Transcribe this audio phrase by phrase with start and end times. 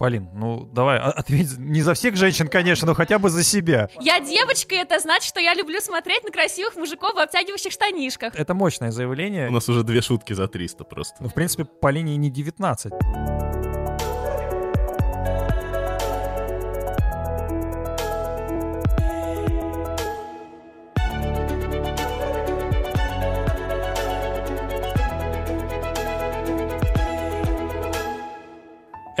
[0.00, 3.90] Полин, ну давай, а- ответь не за всех женщин, конечно, но хотя бы за себя.
[4.00, 8.34] Я девочка, и это значит, что я люблю смотреть на красивых мужиков в обтягивающих штанишках.
[8.34, 9.50] Это мощное У заявление.
[9.50, 11.16] нас уже две шутки за 300 просто.
[11.20, 12.94] Ну, в принципе, Полине и не 19.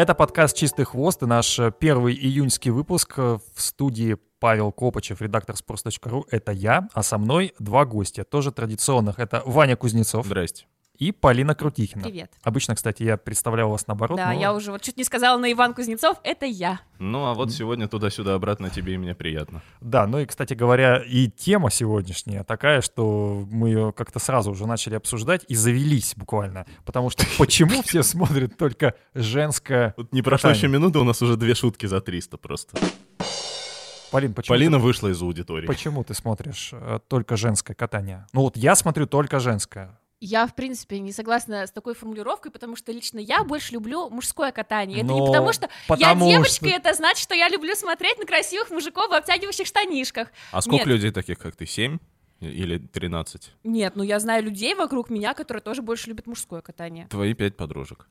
[0.00, 5.20] Это подкаст «Чистый хвост» и наш э, первый июньский выпуск э, в студии Павел Копачев,
[5.20, 6.24] редактор sports.ru.
[6.30, 9.18] Это я, а со мной два гостя, тоже традиционных.
[9.18, 10.64] Это Ваня Кузнецов Здрасте.
[11.00, 12.04] И Полина Крутихина.
[12.04, 12.30] Привет.
[12.42, 14.18] Обычно, кстати, я представлял вас наоборот.
[14.18, 16.80] Да, но- я уже вот чуть не сказала на Иван Кузнецов, это я.
[16.98, 19.62] Ну, а вот сегодня туда-сюда обратно тебе и мне приятно.
[19.80, 24.66] Да, ну и, кстати говоря, и тема сегодняшняя такая, что мы ее как-то сразу уже
[24.66, 26.66] начали обсуждать и завелись буквально.
[26.84, 29.94] Потому что почему все смотрят только женское...
[29.96, 32.78] Вот не прошло еще минуты, у нас уже две шутки за 300 просто.
[34.10, 35.66] Полин, почему, Полина ты, вышла из аудитории.
[35.66, 38.26] почему ты смотришь э, только женское катание?
[38.32, 39.98] Ну вот я смотрю только женское.
[40.22, 44.52] Я, в принципе, не согласна с такой формулировкой, потому что лично я больше люблю мужское
[44.52, 44.98] катание.
[44.98, 47.74] Это не Но потому, что потому я девочка, что- и это значит, что я люблю
[47.74, 50.28] смотреть на красивых мужиков в обтягивающих штанишках.
[50.52, 50.86] А сколько Нет.
[50.88, 51.98] людей таких, как ты, 7
[52.40, 53.50] или 13?
[53.64, 57.06] Нет, ну я знаю людей вокруг меня, которые тоже больше любят мужское катание.
[57.08, 58.06] Твои пять подружек.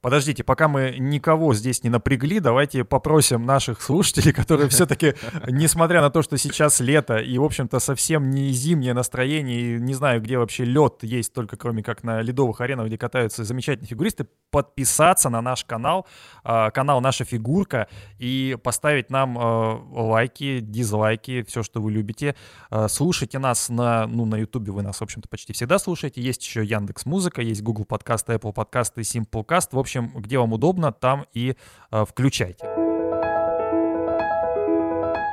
[0.00, 5.14] Подождите, пока мы никого здесь не напрягли, давайте попросим наших слушателей, которые все-таки,
[5.48, 9.94] несмотря на то, что сейчас лето и, в общем-то, совсем не зимнее настроение, и не
[9.94, 14.26] знаю, где вообще лед есть, только кроме как на ледовых аренах, где катаются замечательные фигуристы,
[14.50, 16.06] подписаться на наш канал,
[16.44, 22.34] а, канал «Наша фигурка», и поставить нам а, лайки, дизлайки, все, что вы любите.
[22.70, 26.20] А, Слушайте нас на, ну, на Ютубе, вы нас, в общем-то, почти всегда слушаете.
[26.22, 29.68] Есть еще Яндекс Музыка, есть Google подкасты, Apple подкасты, Simplecast.
[29.72, 31.54] В общем, где вам удобно, там и
[31.90, 32.87] включайте.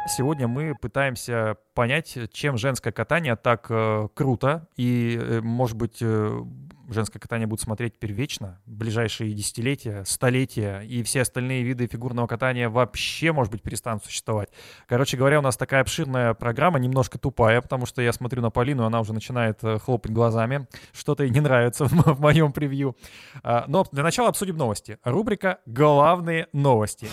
[0.08, 6.44] Сегодня мы пытаемся понять, чем женское катание так э, круто, и, э, может быть, э,
[6.90, 12.70] женское катание будет смотреть теперь вечно, ближайшие десятилетия, столетия, и все остальные виды фигурного катания
[12.70, 14.50] вообще, может быть, перестанут существовать.
[14.88, 18.86] Короче говоря, у нас такая обширная программа, немножко тупая, потому что я смотрю на Полину,
[18.86, 22.96] она уже начинает э, хлопать глазами, что-то ей не нравится в, в моем превью.
[23.44, 25.00] А, Но для начала обсудим новости.
[25.04, 27.08] Рубрика «Главные новости».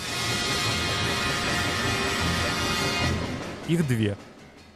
[3.73, 4.19] Их две.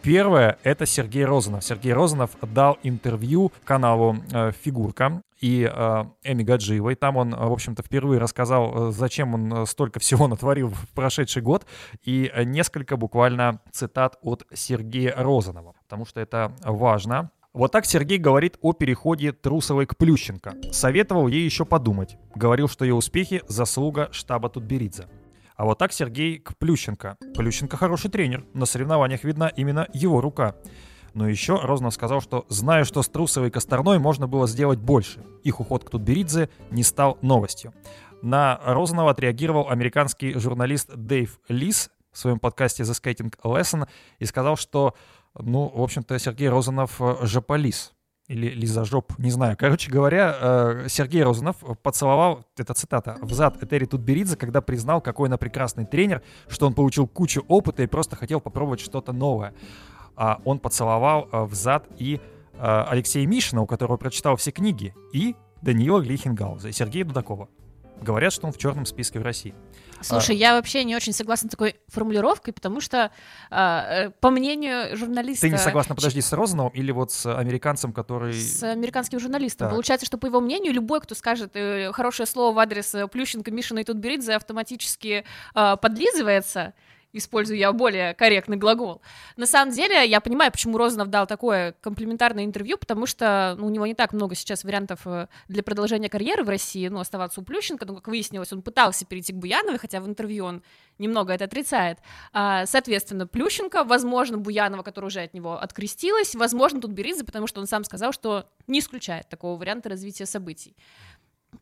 [0.01, 1.63] Первое— это Сергей Розанов.
[1.63, 6.95] Сергей Розанов дал интервью каналу э, «Фигурка» и э, Эми Гаджиевой.
[6.95, 11.67] Там он, э, в общем-то, впервые рассказал, зачем он столько всего натворил в прошедший год,
[12.05, 17.31] и несколько буквально цитат от Сергея Розанова, потому что это важно.
[17.53, 20.55] Вот так Сергей говорит о переходе Трусовой к Плющенко.
[20.73, 22.17] Советовал ей еще подумать.
[22.35, 25.07] Говорил, что ее успехи— заслуга штаба Тутберидзе.
[25.57, 27.17] А вот так Сергей к Плющенко.
[27.35, 28.45] Плющенко хороший тренер.
[28.53, 30.55] На соревнованиях видна именно его рука.
[31.15, 35.25] Но еще Рознов сказал, что зная, что с Трусовой и Косторной можно было сделать больше.
[35.45, 37.73] Их уход к Тутберидзе не стал новостью.
[38.21, 43.89] На Рознова отреагировал американский журналист Дэйв Лис в своем подкасте The Skating Lesson
[44.19, 44.95] и сказал, что,
[45.35, 47.95] ну, в общем-то, Сергей Розанов э, жополис
[48.29, 49.57] или лизажоп, не знаю.
[49.57, 55.29] Короче говоря, э, Сергей Розанов поцеловал, это цитата, в зад Этери Тутберидзе, когда признал, какой
[55.29, 59.55] она прекрасный тренер, что он получил кучу опыта и просто хотел попробовать что-то новое.
[60.17, 62.21] А он поцеловал э, в зад и
[62.55, 67.49] э, Алексея Мишина, у которого прочитал все книги, и Даниила Глихенгауза, и Сергея Дудакова.
[68.03, 69.55] Говорят, что он в черном списке в России.
[70.03, 73.11] Слушай, я вообще не очень согласна с такой формулировкой, потому что,
[73.51, 75.43] а, э, по мнению журналиста...
[75.43, 78.35] Ты не согласна, подожди, с Розановым или вот с американцем, который...
[78.35, 79.67] С американским журналистом.
[79.67, 79.75] Так.
[79.75, 83.51] Получается, что, по его мнению, любой, кто скажет э, хорошее слово в адрес э, Плющенко,
[83.51, 85.25] Мишина и Тутберидзе, автоматически
[85.55, 86.75] э, подлизывается,
[87.13, 89.03] использую я более корректный глагол.
[89.37, 93.71] На самом деле, я понимаю, почему Розанов дал такое комплиментарное интервью, потому что ну, у
[93.71, 97.45] него не так много сейчас вариантов э, для продолжения карьеры в России, ну, оставаться у
[97.45, 100.63] Плющенко, ну, как выяснилось, он пытался перейти к Буяновой, хотя в интервью он
[100.99, 101.99] немного это отрицает.
[102.33, 107.67] А, соответственно, Плющенко, возможно, Буянова, которая уже от него открестилась, возможно, Тутберидзе, потому что он
[107.67, 110.77] сам сказал, что не исключает такого варианта развития событий.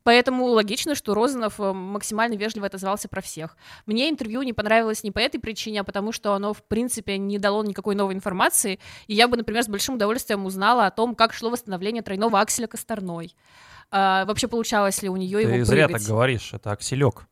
[0.04, 3.56] Поэтому логично, что Розанов э, максимально вежливо отозвался про всех.
[3.86, 7.38] Мне интервью не понравилось не по этой причине, а потому что оно, в принципе, не
[7.38, 8.78] дало никакой новой информации.
[9.06, 12.66] И я бы, например, с большим удовольствием узнала о том, как шло восстановление тройного акселя
[12.66, 13.34] Косторной.
[13.90, 16.02] А, вообще, получалось ли у нее Ты его зря прыгать.
[16.02, 17.26] так говоришь, это акселек.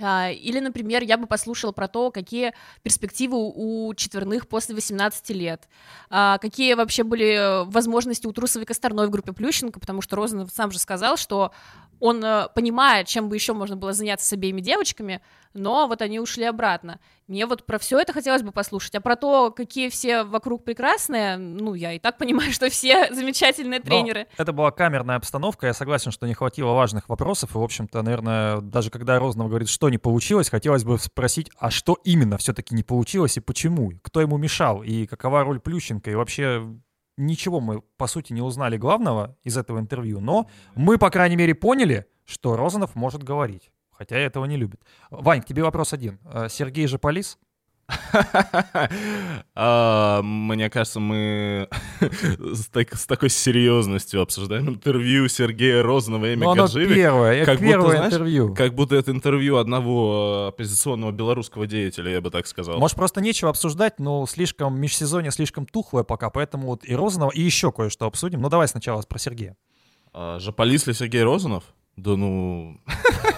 [0.00, 2.52] А, Или, например, я бы послушала про то, какие
[2.82, 5.68] перспективы у четверных после 18 лет,
[6.10, 10.50] А, какие вообще были возможности у Трусовой и Косторной в группе Плющенко, потому что Розанов
[10.50, 11.52] сам же сказал, что
[11.98, 15.22] он э, понимает, чем бы еще можно было заняться с обеими девочками,
[15.56, 17.00] но вот они ушли обратно.
[17.26, 21.36] Мне вот про все это хотелось бы послушать, а про то, какие все вокруг прекрасные,
[21.36, 24.26] ну, я и так понимаю, что все замечательные Но тренеры.
[24.36, 28.60] это была камерная обстановка, я согласен, что не хватило важных вопросов, и, в общем-то, наверное,
[28.60, 32.82] даже когда Розанов говорит, что не получилось, хотелось бы спросить, а что именно все-таки не
[32.82, 36.62] получилось и почему, кто ему мешал, и какова роль Плющенко, и вообще
[37.16, 41.54] ничего мы, по сути, не узнали главного из этого интервью, но мы, по крайней мере,
[41.54, 44.80] поняли, что Розанов может говорить, хотя этого не любит.
[45.10, 46.18] Вань, к тебе вопрос один.
[46.24, 47.38] Э, Сергей же полис?
[49.58, 51.68] А, Мне кажется, мы
[52.38, 57.44] с так- с такой серьезностью обсуждаем интервью Сергея Розанова и Эми Ну, оно Гаджиевой, первое,
[57.44, 58.54] как первое интервью.
[58.54, 62.78] Как будто это интервью одного э, оппозиционного белорусского деятеля, я бы так сказал.
[62.78, 67.40] Может, просто нечего обсуждать, но слишком межсезонье слишком тухлое пока, поэтому вот и Розанова, и
[67.40, 68.40] еще кое-что обсудим.
[68.42, 69.56] Ну, давай сначала про Сергея.
[70.12, 71.64] А, Жополис ли Сергей Розанов?
[71.96, 72.78] Да ну...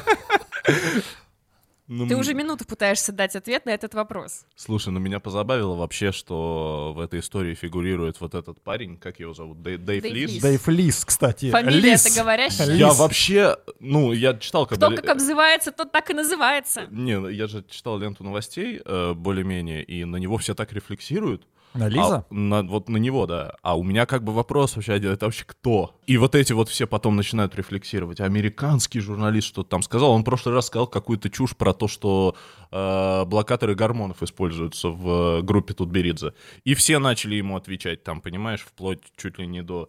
[1.90, 4.44] Ну, Ты уже минуту пытаешься дать ответ на этот вопрос.
[4.56, 9.32] Слушай, ну меня позабавило вообще, что в этой истории фигурирует вот этот парень, как его
[9.32, 10.32] зовут, Дэй- Дэйв Дэйв Лис.
[10.34, 10.42] Лис.
[10.42, 11.50] Дэйв Лис, кстати.
[11.50, 12.04] Фамилия Лис.
[12.04, 12.66] это говорящая.
[12.66, 12.78] Лис.
[12.78, 14.88] Я вообще, ну, я читал, когда...
[14.88, 16.82] Кто как обзывается, тот так и называется.
[16.90, 21.46] Не, ну, я же читал ленту новостей, э, более-менее, и на него все так рефлексируют.
[21.74, 22.24] На А, Лиза?
[22.30, 23.54] на- вот на него, да.
[23.62, 25.94] А у меня как бы вопрос вообще один, это вообще кто?
[26.06, 28.20] И вот эти вот все потом начинают рефлексировать.
[28.20, 30.10] Американский журналист что-то там сказал.
[30.12, 32.34] Он в прошлый раз сказал какую-то чушь про то, что
[32.70, 36.32] э, блокаторы гормонов используются в э, группе Тутберидзе.
[36.64, 39.88] И все начали ему отвечать там, понимаешь, вплоть чуть ли не до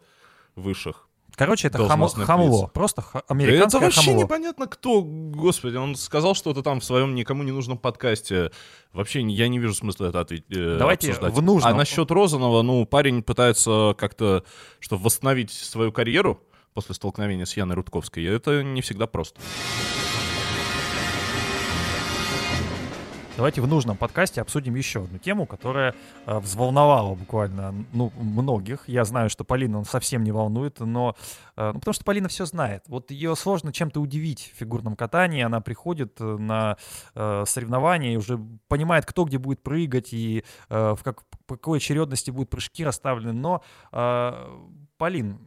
[0.56, 1.09] высших.
[1.40, 2.64] Короче, это должностных хамло.
[2.64, 2.72] лиц.
[2.74, 4.24] Просто это американское вообще хамло.
[4.24, 8.52] непонятно кто, господи, он сказал что-то там в своем никому не нужном подкасте.
[8.92, 11.34] Вообще я не вижу смысла это отве- э, Давайте обсуждать.
[11.34, 11.72] в нужном.
[11.74, 14.44] А насчет Розанова, ну, парень пытается как-то,
[14.82, 16.44] чтобы восстановить свою карьеру
[16.74, 19.40] после столкновения с Яной Рудковской, это не всегда просто.
[23.40, 25.96] Давайте в нужном подкасте обсудим еще одну тему, которая
[26.26, 28.84] э, взволновала буквально ну, многих.
[28.90, 31.16] Я знаю, что Полина он совсем не волнует, но
[31.56, 32.84] э, ну, потому что Полина все знает.
[32.88, 35.42] Вот ее сложно чем-то удивить в фигурном катании.
[35.42, 36.76] Она приходит э, на
[37.16, 38.38] э, соревнования и уже
[38.68, 43.32] понимает, кто где будет прыгать и э, в как, по какой очередности будут прыжки расставлены.
[43.32, 43.64] Но,
[43.94, 44.34] э,
[44.98, 45.40] Полин,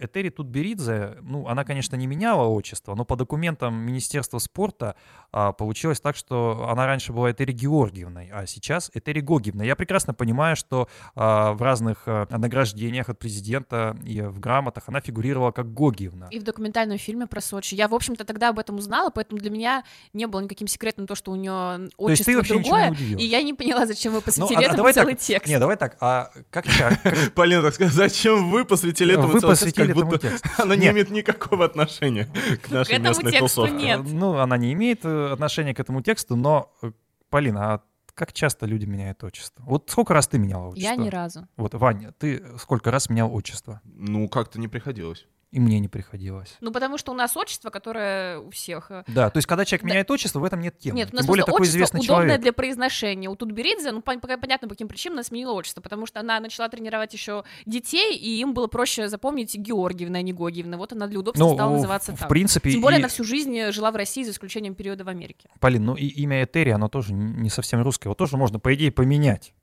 [0.00, 4.96] Этери Тутберидзе, ну, она, конечно, не меняла отчество, но по документам Министерства спорта
[5.32, 9.64] а, получилось так, что она раньше была Этери Георгиевной, а сейчас Этери Гогиевна.
[9.64, 15.00] Я прекрасно понимаю, что а, в разных а, награждениях от президента и в грамотах она
[15.00, 16.28] фигурировала как Гогиевна.
[16.30, 17.74] И в документальном фильме про Сочи.
[17.74, 21.14] Я, в общем-то, тогда об этом узнала, поэтому для меня не было никаким секретом то,
[21.14, 22.90] что у нее То есть отчество ты не другое.
[22.90, 23.22] удивилась?
[23.22, 25.48] И я не поняла, зачем вы Ну, посвятили а- а этому давай целый так, текст.
[25.48, 26.64] Не, давай так, а как,
[27.34, 30.48] Полина, так сказать, зачем вы посвятили этому целый текст, посвятили как этому будто тексту?
[30.62, 30.92] она не Нет.
[30.94, 32.28] имеет никакого отношения
[32.62, 33.74] к нашей этому местной тексту тусовке.
[33.86, 34.00] нет.
[34.04, 36.92] Ну, она не имеет э, отношения к этому тексту, но, э,
[37.30, 37.80] Полина, а
[38.14, 39.64] как часто люди меняют отчество?
[39.66, 40.90] Вот сколько раз ты меняла отчество?
[40.90, 41.48] Я ни разу.
[41.56, 43.80] Вот, Ваня, ты сколько раз менял отчество?
[43.84, 45.26] Ну, как-то не приходилось.
[45.54, 46.56] И мне не приходилось.
[46.60, 48.90] Ну, потому что у нас отчество, которое у всех.
[48.90, 49.88] э, Да, то есть, когда человек Да.
[49.88, 50.96] меняет отчество, в этом нет темы.
[50.96, 52.40] Нет, у нас Тем более такой известный удобное человек.
[52.40, 53.30] для произношения.
[53.30, 56.68] У Тутберидзе, ну, пока понятно, по каким причинам она сменила отчество, потому что она начала
[56.68, 60.76] тренировать еще детей, и им было проще запомнить Георгиевна, а не Гогиевна.
[60.76, 62.28] Вот она для удобства Ну, стала в- называться в так.
[62.28, 65.08] принципе, Тем более и- она всю жизнь э, жила в России, за исключением периода в
[65.08, 65.48] Америке.
[65.60, 68.08] Полин, ну и имя Этери, оно тоже не совсем русское.
[68.08, 69.54] Его тоже можно, по идее, поменять.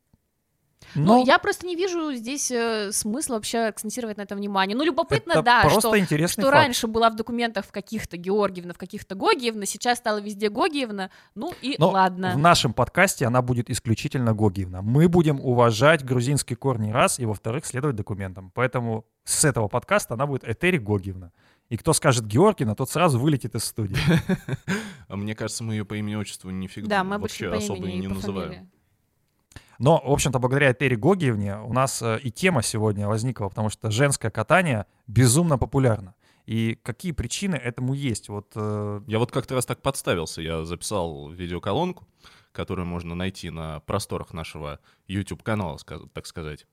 [0.96, 4.76] Ну, Но я просто не вижу здесь э, смысла вообще акцентировать на этом внимание.
[4.76, 6.54] Ну, любопытно, это да, просто что, что факт.
[6.54, 11.10] раньше была в документах в каких-то Георгиевна, в каких-то Гогиевна, сейчас стала везде Гогиевна.
[11.36, 12.34] Ну и Но ладно.
[12.36, 14.82] в нашем подкасте она будет исключительно Гогиевна.
[14.82, 18.52] Мы будем уважать грузинские корни раз, и во-вторых, следовать документам.
[18.54, 21.32] Поэтому с этого подкаста она будет Этери Гогиевна.
[21.70, 23.98] И кто скажет Георгина, тот сразу вылетит из студии.
[25.08, 28.72] А мне кажется, мы ее по имени-отчеству нифига Да, мы вообще особо не называем.
[29.82, 33.90] Но, в общем-то, благодаря Этери Гогиевне у нас э, и тема сегодня возникла, потому что
[33.90, 36.14] женское катание безумно популярно.
[36.46, 38.30] И какие причины этому есть?
[38.30, 40.40] Вот э, Я вот как-то раз так подставился.
[40.44, 42.08] Я записал видеоколонку,
[42.52, 45.78] которую можно найти на просторах нашего YouTube-канала,
[46.14, 46.66] так сказать.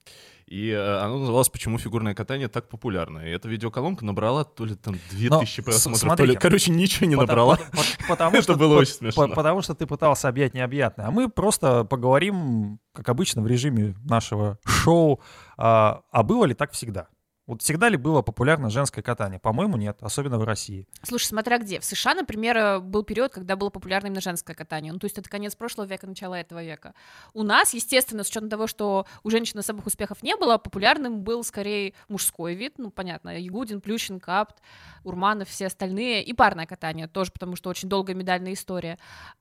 [0.46, 3.18] И э, она называлась «Почему фигурное катание так популярно?».
[3.20, 6.32] И эта видеоколонка набрала то ли там 2000 с- просмотров, то смотрите.
[6.32, 6.38] ли...
[6.38, 7.56] Короче, ничего не Пота- набрала.
[7.56, 9.28] пот- пот- Потому Это что, было по- очень смешно.
[9.28, 11.06] по- Потому что ты пытался объять необъятное.
[11.06, 15.20] А мы просто поговорим, как обычно, в режиме нашего шоу.
[15.56, 17.08] А а было ли так всегда?
[17.48, 19.40] Вот всегда ли было популярно женское катание?
[19.40, 20.86] По-моему, нет, особенно в России.
[21.02, 21.80] Слушай, смотря где.
[21.80, 24.92] В США, например, э, был период, когда было популярно именно женское катание.
[24.92, 26.92] Ну, то есть это конец прошлого века, начало этого века.
[27.32, 31.42] У нас, естественно, с учетом того, что у женщин особых успехов не было, популярным был
[31.42, 32.74] скорее мужской вид.
[32.76, 34.58] Ну, понятно, Ягудин, Плющин, Капт,
[35.02, 36.24] Урманов, все остальные.
[36.24, 38.98] И парное катание тоже, потому что очень долгая медальная история.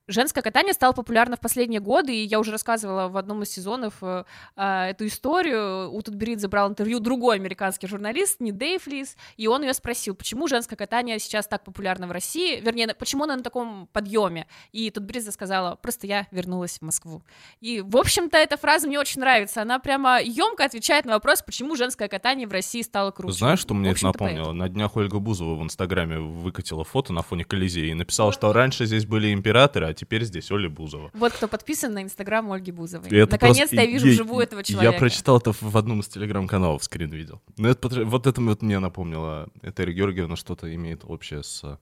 [0.07, 3.95] Женское катание стало популярно в последние годы, и я уже рассказывала в одном из сезонов
[4.01, 4.23] э,
[4.55, 5.91] э, эту историю.
[5.91, 10.15] У Тутберидзе брал интервью другой американский журналист, журналист, не Дэйв Лис, и он ее спросил,
[10.15, 14.47] почему женское катание сейчас так популярно в России, вернее, почему оно на таком подъеме.
[14.71, 17.23] И тут Бриза сказала, просто я вернулась в Москву.
[17.59, 19.61] И, в общем-то, эта фраза мне очень нравится.
[19.61, 23.37] Она прямо емко отвечает на вопрос, почему женское катание в России стало круче.
[23.37, 24.45] Знаешь, что мне это напомнило?
[24.45, 24.57] Поэтому.
[24.57, 28.85] На днях Ольга Бузова в Инстаграме выкатила фото на фоне Колизея и написала, что раньше
[28.85, 31.09] здесь были императоры, а теперь здесь Оля Бузова.
[31.13, 33.09] Вот кто подписан на Инстаграм Ольги Бузовой.
[33.25, 34.93] Наконец-то я вижу вживую этого человека.
[34.93, 37.41] Я прочитал это в одном из телеграм-каналов, скрин видел.
[37.57, 39.47] Но это вот это вот мне напомнило.
[39.61, 41.77] Этери Георгиевна что-то имеет общее с э,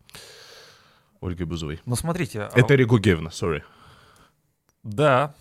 [1.22, 1.82] Ольгой Бузовой.
[1.86, 2.50] Ну, смотрите...
[2.56, 3.62] Этери Гугевна, sorry.
[4.84, 5.34] Да,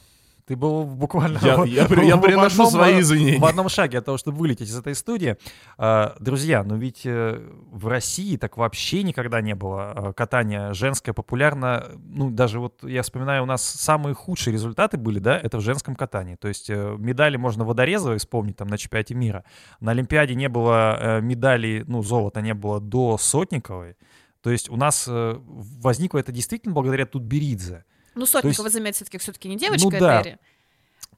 [0.47, 1.39] ты был буквально...
[1.43, 3.39] Я, в, я, я приношу одном, свои извинения.
[3.39, 5.37] В одном шаге от того, чтобы вылететь из этой студии.
[5.79, 11.15] А, друзья, ну ведь э, в России так вообще никогда не было а, катания женское
[11.15, 11.93] популярно.
[11.99, 15.97] Ну, даже вот я вспоминаю, у нас самые худшие результаты были, да, это в женском
[15.97, 16.37] катании.
[16.37, 19.45] То есть э, медали можно водорезовые вспомнить там на чемпионате мира.
[19.81, 23.97] На Олимпиаде не было э, медалей, ну, золота не было до Сотниковой.
[24.43, 27.87] То есть у нас возникло это действительно благодаря Тутберидзе.
[28.15, 28.75] Ну, Сотникова, есть...
[28.75, 30.23] заметь, все-таки все-таки не девочка, ну, да.
[30.23, 30.39] Эри.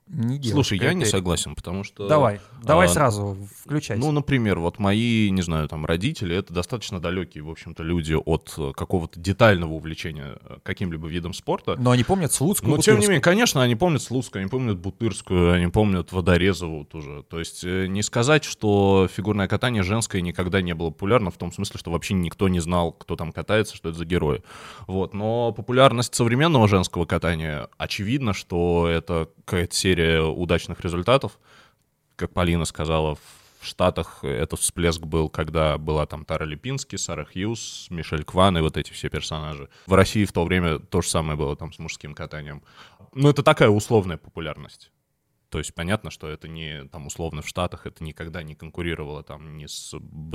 [0.09, 2.07] Не девушка, Слушай, я не согласен, потому что...
[2.07, 3.99] Давай, давай а, сразу включай.
[3.99, 8.55] Ну, например, вот мои, не знаю, там, родители, это достаточно далекие, в общем-то, люди от
[8.57, 11.75] э, какого-то детального увлечения э, каким-либо видом спорта.
[11.77, 15.55] Но они помнят Слуцкую, Но, тем не менее, конечно, они помнят Слуцкую, они помнят Бутырскую,
[15.55, 17.25] они помнят Водорезову тоже.
[17.29, 21.51] То есть э, не сказать, что фигурное катание женское никогда не было популярно, в том
[21.51, 24.45] смысле, что вообще никто не знал, кто там катается, что это за герои.
[24.87, 25.15] Вот.
[25.15, 31.39] Но популярность современного женского катания, очевидно, что это какая-то серия серия удачных результатов.
[32.17, 33.15] Как Полина сказала,
[33.61, 38.61] в Штатах этот всплеск был, когда была там Тара Липински, Сара Хьюз, Мишель Кван и
[38.61, 39.69] вот эти все персонажи.
[39.87, 42.63] В России в то время то же самое было там с мужским катанием.
[43.15, 44.93] Но это такая условная популярность.
[45.49, 49.57] То есть понятно, что это не там условно в Штатах, это никогда не конкурировало там
[49.57, 49.95] ни с,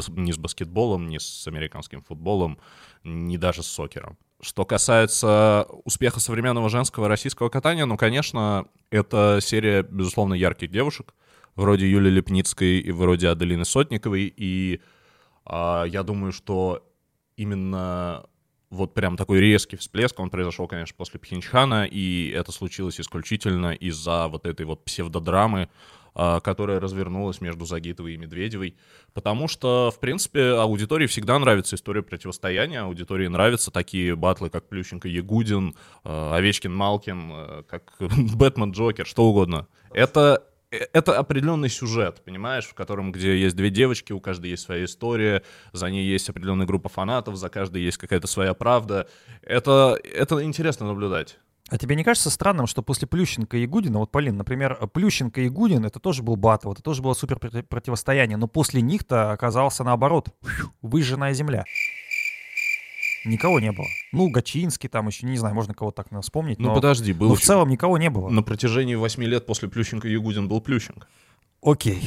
[0.09, 2.57] ни с баскетболом, ни с американским футболом,
[3.03, 4.17] ни даже с сокером.
[4.41, 11.13] Что касается успеха современного женского российского катания, ну, конечно, это серия, безусловно, ярких девушек,
[11.55, 14.81] вроде Юлии Лепницкой и вроде Аделины Сотниковой, и
[15.45, 16.87] а, я думаю, что
[17.37, 18.25] именно
[18.71, 24.27] вот прям такой резкий всплеск, он произошел, конечно, после Пхенчхана, и это случилось исключительно из-за
[24.27, 25.69] вот этой вот псевдодрамы,
[26.13, 28.75] которая развернулась между Загитовой и Медведевой,
[29.13, 35.07] потому что, в принципе, аудитории всегда нравится история противостояния, аудитории нравятся такие батлы, как Плющенко
[35.07, 39.67] Ягудин, а, Овечкин Малкин, а, как Бэтмен Джокер, что угодно.
[39.93, 44.63] Это э, это определенный сюжет, понимаешь, в котором, где есть две девочки, у каждой есть
[44.63, 49.07] своя история, за ней есть определенная группа фанатов, за каждой есть какая-то своя правда.
[49.41, 51.37] Это, это интересно наблюдать.
[51.71, 55.47] А тебе не кажется странным, что после Плющенко и Гудина, вот, Полин, например, Плющенко и
[55.47, 60.27] Гудин, это тоже был батл, это тоже было супер противостояние, но после них-то оказался наоборот,
[60.81, 61.63] выжженная земля.
[63.23, 63.85] Никого не было.
[64.11, 66.59] Ну, Гачинский там еще, не знаю, можно кого-то так вспомнить.
[66.59, 67.29] Ну, подожди, было...
[67.29, 68.27] Но в целом никого не было.
[68.27, 71.07] На протяжении восьми лет после Плющенко и Ягудин был Плющенко.
[71.61, 72.01] Окей.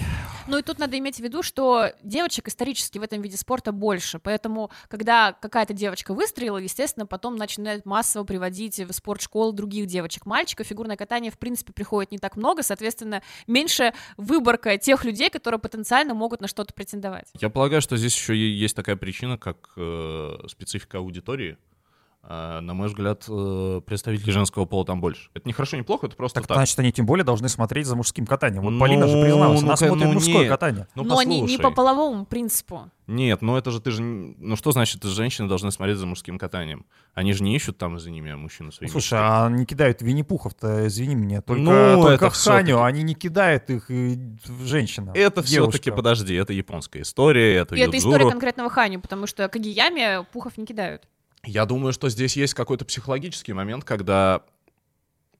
[0.47, 4.19] Ну и тут надо иметь в виду, что девочек исторически в этом виде спорта больше,
[4.19, 10.27] поэтому когда какая-то девочка выстрелила, естественно, потом начинают массово приводить в спортшколы других девочек.
[10.27, 15.61] Мальчиков фигурное катание, в принципе, приходит не так много, соответственно, меньше выборка тех людей, которые
[15.61, 17.29] потенциально могут на что-то претендовать.
[17.41, 21.57] Я полагаю, что здесь еще есть такая причина, как э, специфика аудитории.
[22.26, 25.28] А, на мой взгляд, э, представителей женского пола там больше.
[25.35, 26.49] Это не хорошо, не плохо, это просто так.
[26.49, 28.62] Так, значит, они тем более должны смотреть за мужским катанием.
[28.62, 30.49] Вот ну, Полина же призналась, она ну, смотрит ну, мужское нет.
[30.49, 30.88] катание.
[30.95, 32.90] Ну, Но они не по половому принципу.
[33.07, 34.02] Нет, ну это же ты же...
[34.02, 36.87] Ну что значит, женщины должны смотреть за мужским катанием?
[37.12, 38.88] Они же не ищут там за ними, а мужчины свои.
[38.88, 43.90] Слушай, а не кидают Винни-Пухов-то, извини меня, только, ну, только Ханю, они не кидают их
[44.64, 45.12] женщинам.
[45.14, 50.25] Это все-таки, подожди, это японская история, это И это история конкретного Ханю, потому что Кагияме
[50.33, 51.02] Пухов не кидают.
[51.47, 54.43] Я думаю, что здесь есть какой-то психологический момент, когда,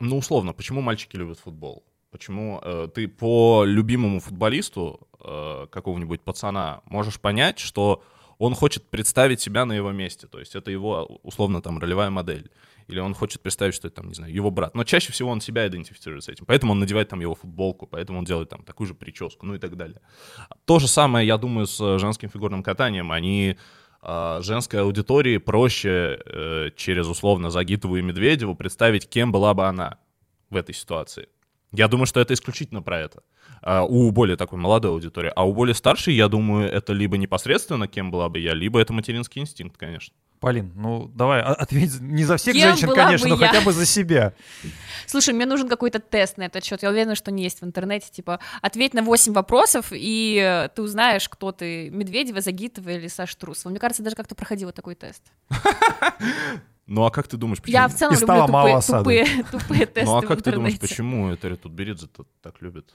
[0.01, 1.85] ну, условно, почему мальчики любят футбол?
[2.11, 8.03] Почему э, ты по любимому футболисту э, какого-нибудь пацана можешь понять, что
[8.39, 12.51] он хочет представить себя на его месте, то есть это его, условно, там, ролевая модель.
[12.87, 14.75] или он хочет представить, что это, там, не знаю, его брат.
[14.75, 16.45] Но чаще всего он себя идентифицирует с этим.
[16.45, 19.59] Поэтому он надевает там его футболку, поэтому он делает там такую же прическу, ну и
[19.59, 20.01] так далее.
[20.67, 23.11] То же самое, я думаю, с женским фигурным катанием.
[23.11, 23.57] Они
[24.41, 29.99] женской аудитории проще э, через условно Загитову и Медведеву представить, кем была бы она
[30.51, 31.29] в этой ситуации.
[31.75, 33.23] Я думаю, что это исключительно про это.
[33.63, 35.33] А, у более такой молодой аудитории.
[35.35, 38.93] А у более старшей, я думаю, это либо непосредственно, кем была бы я, либо это
[38.93, 40.15] материнский инстинкт, конечно.
[40.41, 43.49] Полин, ну давай, а, ответь не за всех Кем женщин, конечно, но я?
[43.49, 44.35] хотя бы за себя.
[45.07, 46.83] Слушай, мне нужен какой-то тест на этот счет.
[46.83, 48.11] Я уверена, что не есть в интернете.
[48.11, 53.39] Типа, ответь на 8 вопросов, и э, ты узнаешь, кто ты, Медведева, Загитова или Саша
[53.39, 53.71] Трусова.
[53.71, 55.23] Мне кажется, даже как-то проходила такой тест.
[56.87, 57.73] Ну а как ты думаешь, почему?
[57.79, 59.25] Я в целом И стало люблю мало тупые, осады.
[59.25, 62.09] тупые, тупые тесты Ну а как ты думаешь, почему Этери Тутберидзе
[62.43, 62.95] так любит?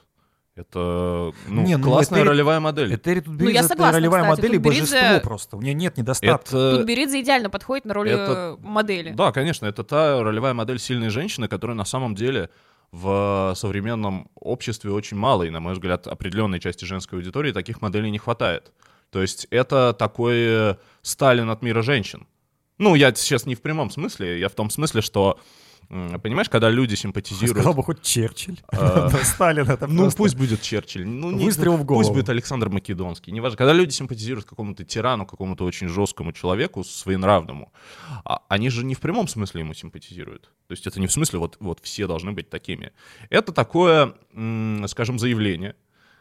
[0.55, 2.93] Это ну, Не, ну, классная Этери- ролевая модель.
[2.93, 5.57] Этери тут Ну, я это согласна, ролевая кстати, модель и Тутберидзе- божество просто.
[5.57, 6.49] У нее нет недостатков.
[6.49, 6.77] Это...
[6.77, 9.11] Тутберидзе идеально подходит на роль это- модели.
[9.11, 12.49] Да, конечно, это та ролевая модель сильной женщины, которая на самом деле
[12.91, 18.11] в современном обществе очень мало, и, на мой взгляд, определенной части женской аудитории таких моделей
[18.11, 18.71] не хватает.
[19.11, 22.27] То есть это такой э, Сталин от мира женщин.
[22.79, 25.37] Ну, я сейчас не в прямом смысле, я в том смысле, что,
[25.89, 27.57] понимаешь, когда люди симпатизируют...
[27.57, 28.57] Сказал бы хоть Черчилль.
[28.71, 31.05] А, Сталин это Ну, пусть будет Черчилль.
[31.05, 32.13] Ну, Выстрел в Пусть голову.
[32.13, 33.33] будет Александр Македонский.
[33.33, 33.57] Неважно.
[33.57, 37.73] Когда люди симпатизируют какому-то тирану, какому-то очень жесткому человеку, своенравному,
[38.23, 40.43] а они же не в прямом смысле ему симпатизируют.
[40.67, 42.93] То есть это не в смысле вот, вот все должны быть такими.
[43.29, 44.13] Это такое,
[44.87, 45.75] скажем, заявление,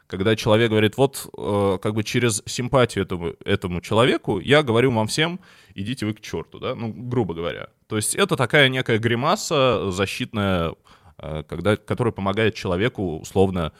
[0.08, 5.06] когда человек говорит, вот э, как бы через симпатию этому, этому человеку я говорю вам
[5.06, 5.38] всем,
[5.74, 7.68] идите вы к черту, да, ну, грубо говоря.
[7.86, 10.74] То есть это такая некая гримаса защитная,
[11.18, 13.72] э, когда, которая помогает человеку условно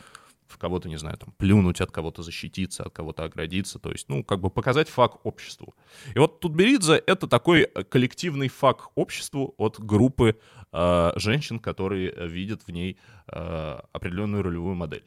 [0.47, 4.23] в кого-то, не знаю, там, плюнуть, от кого-то защититься, от кого-то оградиться, то есть, ну,
[4.23, 5.75] как бы показать факт обществу.
[6.15, 10.37] И вот Тутберидзе— это такой э, коллективный факт обществу от группы
[10.73, 15.05] э, женщин, которые э, видят в ней э, определенную ролевую модель.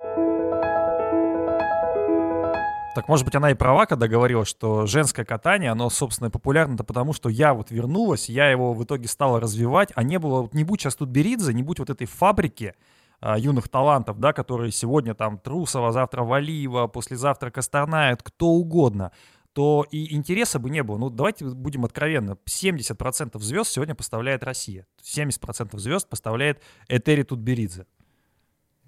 [2.93, 7.13] Так, может быть, она и права, когда говорила, что женское катание, оно, собственно, популярно-то потому,
[7.13, 10.65] что я вот вернулась, я его в итоге стала развивать, а не было, вот не
[10.65, 12.73] будь сейчас тут Беридзе, не будь вот этой фабрики
[13.21, 19.13] а, юных талантов, да, которые сегодня там Трусова, завтра Валиева, послезавтра Косторнаев, кто угодно,
[19.53, 20.97] то и интереса бы не было.
[20.97, 22.35] Ну, давайте будем откровенны.
[22.45, 24.85] 70% звезд сегодня поставляет Россия.
[25.01, 27.85] 70% звезд поставляет Этери Тутберидзе.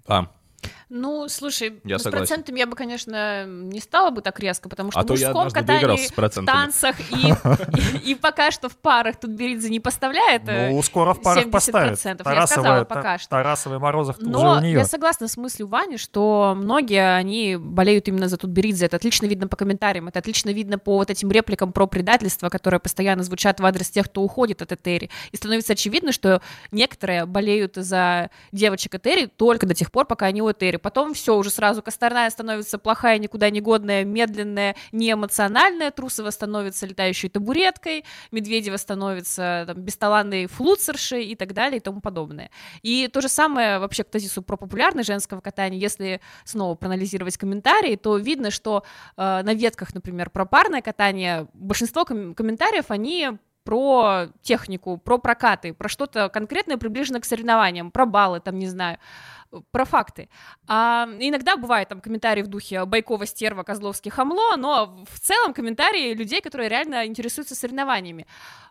[0.06, 0.30] А,
[0.90, 2.26] Ну, слушай, Я с согласен.
[2.26, 5.32] процентами я бы, конечно, не стала бы так резко, потому что А в то я
[5.32, 7.32] мужском катании, с в танцах и,
[8.08, 10.42] и, и пока что в парах тут Беридзе не поставляет.
[10.46, 11.50] э, Ну, скоро в парах 70%.
[11.50, 12.00] поставят.
[12.04, 13.28] Я Тарасова, сказала Та- пока что.
[13.30, 14.72] Тарасова и Морозов уже Но у нее.
[14.74, 18.86] я согласна с мыслью Вани, что многие, они болеют именно за Тутберидзе.
[18.86, 22.80] Это отлично видно по комментариям, это отлично видно по вот этим репликам про предательство, которые
[22.80, 25.10] постоянно звучат в адрес тех, кто уходит от Этери.
[25.32, 26.42] И становится очевидно, что
[26.72, 30.73] некоторые болеют за девочек Этери только до тех пор, пока они у Этери.
[30.78, 37.28] Потом все, уже сразу Косторная становится плохая, никуда не годная, медленная, неэмоциональная, Трусова становится летающей
[37.28, 42.50] табуреткой, Медведева становится там, бесталанной флуцершей и так далее и тому подобное.
[42.82, 45.78] И то же самое вообще к тезису про популярность женского катания.
[45.78, 48.84] Если снова проанализировать комментарии, то видно, что
[49.16, 55.72] э, на ветках, например, про парное катание, большинство ком- комментариев, они про технику, про прокаты,
[55.72, 58.98] про что-то конкретное, приближенное к соревнованиям, про баллы, там, не знаю,
[59.70, 60.28] про факты.
[60.66, 66.14] А иногда бывают там комментарии в духе Байкова стерва, Козловский хамло, но в целом комментарии
[66.14, 68.26] людей, которые реально интересуются соревнованиями.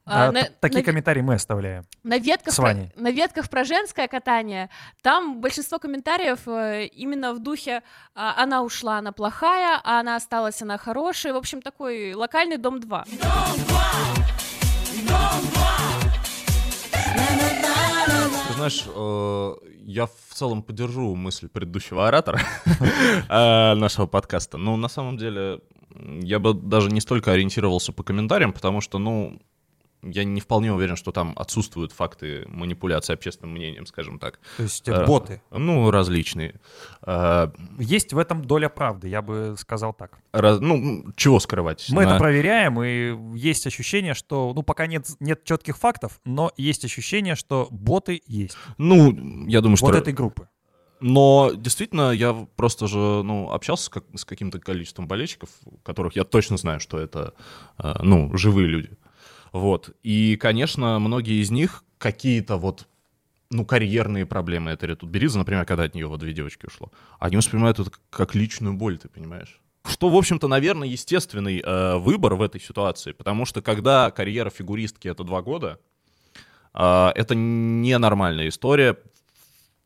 [0.06, 1.86] А, А, на- такие на- комментарии мы оставляем.
[2.04, 4.69] на ветках, С про, на ветках про женское катание,
[5.02, 10.62] там большинство комментариев э, именно в духе а, «она ушла, она плохая, а она осталась,
[10.62, 11.32] она хорошая».
[11.34, 13.06] В общем, такой локальный «Дом 2».
[14.86, 15.83] Ты
[18.63, 19.54] знаешь, э,
[19.86, 22.39] я в целом поддержу мысль предыдущего оратора
[23.30, 24.58] э, нашего подкаста.
[24.58, 25.60] Но на самом деле
[26.21, 29.41] я бы даже не столько ориентировался по комментариям, потому что, ну,
[30.04, 34.39] я не вполне уверен, что там отсутствуют факты манипуляции общественным мнением, скажем так.
[34.58, 35.42] То есть Э, боты.
[35.52, 36.60] Ну, различные.
[37.02, 40.18] Э, Есть в этом доля правды, я бы сказал так.
[40.32, 41.86] раз- ну, чего скрывать?
[41.89, 46.52] Мы На- это проверяем, и есть ощущение, что, ну, пока нет, нет четких фактов, но
[46.58, 48.58] есть ощущение, что боты есть.
[48.78, 49.86] Ну, я думаю, что...
[49.88, 50.48] Вот этой группы.
[51.06, 55.50] Но действительно, я просто же, ну, общался с, как- с каким-то количеством болельщиков,
[55.84, 57.34] которых я точно знаю, что это,
[57.78, 58.89] э, ну, живые люди.
[59.54, 59.96] Вот.
[60.04, 62.88] И, конечно, многие из них какие-то вот,
[63.50, 64.72] ну, карьерные проблемы.
[64.72, 66.92] Это Ретут Беридзе, например, когда от нее вот две девочки ушло.
[67.20, 69.62] Они воспринимают это как личную боль, ты понимаешь?
[69.86, 75.08] Что, в общем-то, наверное, естественный э, выбор в этой ситуации, потому что когда карьера фигуристки—
[75.10, 75.80] это два года,
[76.74, 78.98] А, Это ненормальная история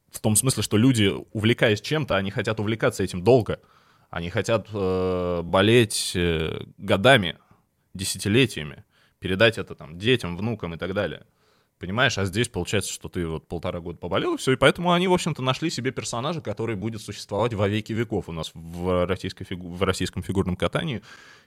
[0.10, 3.60] в том смысле, что люди, увлекаясь чем-то, они хотят увлекаться этим долго.
[4.10, 7.38] Они хотят э, болеть э, годами,
[7.94, 8.86] десятилетиями,
[9.20, 11.26] передать это там детям, внукам и так далее.
[11.80, 15.08] Понимаешь, а здесь получается, что ты вот полтора года поболел, и все, и поэтому они,
[15.08, 19.44] в общем-то, нашли себе персонажа, который будет существовать во веки веков у нас в, российской
[19.44, 21.04] фигу- в российском фигурном катании,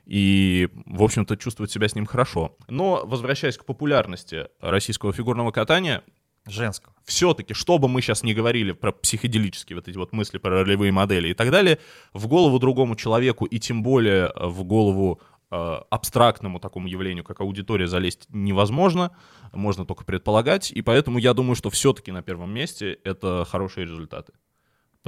[0.07, 2.57] и, в общем-то, чувствовать себя с ним хорошо.
[2.69, 6.05] Но, возвращаясь к популярности российского фигурного катания,
[6.47, 6.95] Женского.
[7.05, 10.91] все-таки, что бы мы сейчас не говорили про психоделические вот эти вот мысли, про ролевые
[10.93, 11.79] модели и так далее,
[12.15, 18.27] в голову другому человеку и тем более в голову абстрактному такому явлению, как аудитория, залезть
[18.29, 19.11] невозможно,
[19.53, 24.33] можно только предполагать, и поэтому я думаю, что все-таки на первом месте это хорошие результаты.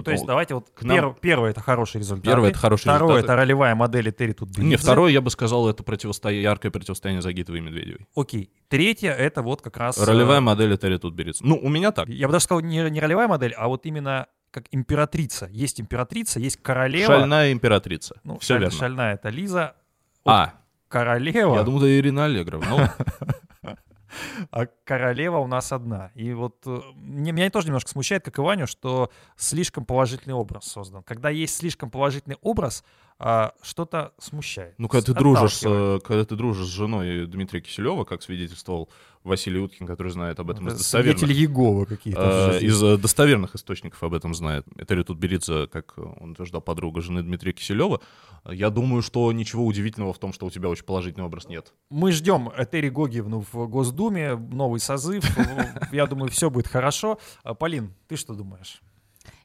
[0.03, 2.25] То есть давайте вот к нам- пер- первое это хороший результат.
[2.25, 3.25] Первое это хороший Второе результат.
[3.25, 6.31] это ролевая модель Этери тут Не, второе, я бы сказал, это противосто...
[6.31, 8.07] яркое противостояние Загитовой и Медведевой.
[8.17, 8.51] Окей.
[8.69, 9.99] Третье это вот как раз...
[9.99, 11.45] э, Ролевая модель Этери тут берется.
[11.47, 12.09] Ну, у меня так.
[12.09, 15.47] Я бы даже сказал не, не ролевая модель, а вот именно как императрица.
[15.53, 17.13] Есть императрица, есть королева.
[17.15, 18.19] Шальная императрица.
[18.25, 18.79] Ну, Все шаль- верно.
[18.79, 19.75] Шальная это Лиза.
[20.25, 20.55] А,
[20.89, 21.57] Королева.
[21.57, 22.65] я думал, это Ирина Аллегрова.
[22.69, 22.79] Ну,
[24.51, 26.11] А королева у нас одна.
[26.15, 30.65] И вот э, мне- меня тоже немножко смущает, как и Ваню, что слишком положительный образ
[30.67, 31.03] создан.
[31.03, 32.85] Когда есть слишком положительный образ,
[33.25, 34.75] а, что-то смущает.
[34.79, 38.91] Ну, когда ты дружишь, с, э, когда ты дружишь с женой Дмитрия Киселева, как свидетельствовал
[39.23, 42.59] Василий Уткин, который знает об этом из Это достоверных, Свидетели Еговы какие-то.
[42.61, 44.67] э, из э, достоверных источников об этом знает.
[44.89, 48.01] Ритут Беридзе, как он утверждал, подруга жены Дмитрия Киселева.
[48.51, 51.73] Я думаю, что ничего удивительного в том, что у тебя очень положительный образ нет.
[51.91, 55.25] Мы ждем Этери Гогиевну в Госдуме, новый созыв.
[55.93, 57.21] Я думаю, все будет хорошо.
[57.45, 58.83] А, Полин, ты что думаешь?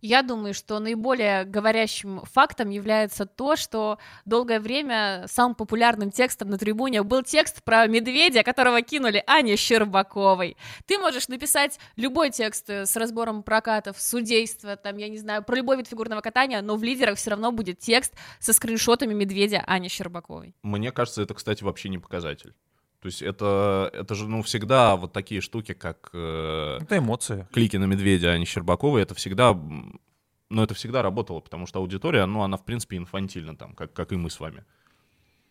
[0.02, 6.58] Я думаю, что наиболее говорящим фактом является то, что долгое время самым популярным текстом на
[6.58, 10.58] трибуне был текст про медведя, которого кинули Ане Щербаковой.
[10.86, 15.56] Ты можешь написать любой текст э, с разбором прокатов, судейства, там, я не знаю, про
[15.56, 19.90] любой вид фигурного катания, но в лидерах все равно будет текст со скриншотами медведя Ани
[19.90, 20.56] Щербаковой.
[20.64, 22.54] Мне кажется, это, кстати, вообще не показатель.
[23.00, 27.48] То есть это, это же, ну, всегда вот такие штуки, как э, Это эмоции.
[27.54, 32.26] клики на медведя, а не Щербаковой, это всегда, ну, это всегда работало, потому что аудитория,
[32.26, 34.64] ну, она, в принципе, инфантильна там, как, как и мы с вами.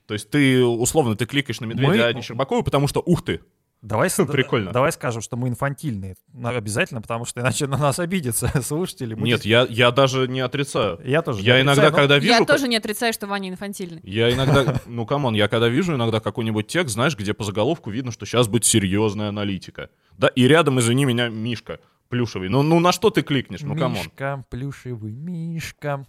[0.06, 3.24] То есть ты, условно, ты кликаешь на медведя, Мы- а не Щербаковой, потому что, ух
[3.24, 3.40] ты,
[3.86, 4.72] Давай, Прикольно.
[4.72, 6.16] Давай скажем, что мы инфантильные.
[6.42, 9.14] Обязательно, потому что иначе на нас обидятся слушатели.
[9.14, 11.00] Мы нет, я, я даже не отрицаю.
[11.04, 11.42] я тоже.
[11.42, 12.32] Я не иногда, отрицаю, но- когда вижу...
[12.32, 14.00] Я как- тоже не отрицаю, что Ваня инфантильный.
[14.02, 17.90] Я иногда, ну, come on, я когда вижу иногда какой-нибудь текст, знаешь, где по заголовку
[17.90, 19.90] видно, что сейчас будет серьезная аналитика.
[20.18, 22.48] Да, и рядом, извини меня, Мишка плюшевый.
[22.48, 23.60] Ну, ну на что ты кликнешь?
[23.62, 23.98] Ну, come on.
[23.98, 26.04] Мишка, плюшевый Мишка.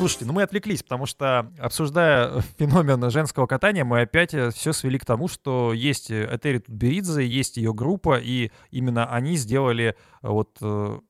[0.00, 5.04] Слушайте, ну мы отвлеклись, потому что, обсуждая феномен женского катания, мы опять все свели к
[5.04, 10.56] тому, что есть э, Этери Тутберидзе, есть ее группа, и именно они сделали э, вот
[10.62, 11.00] э,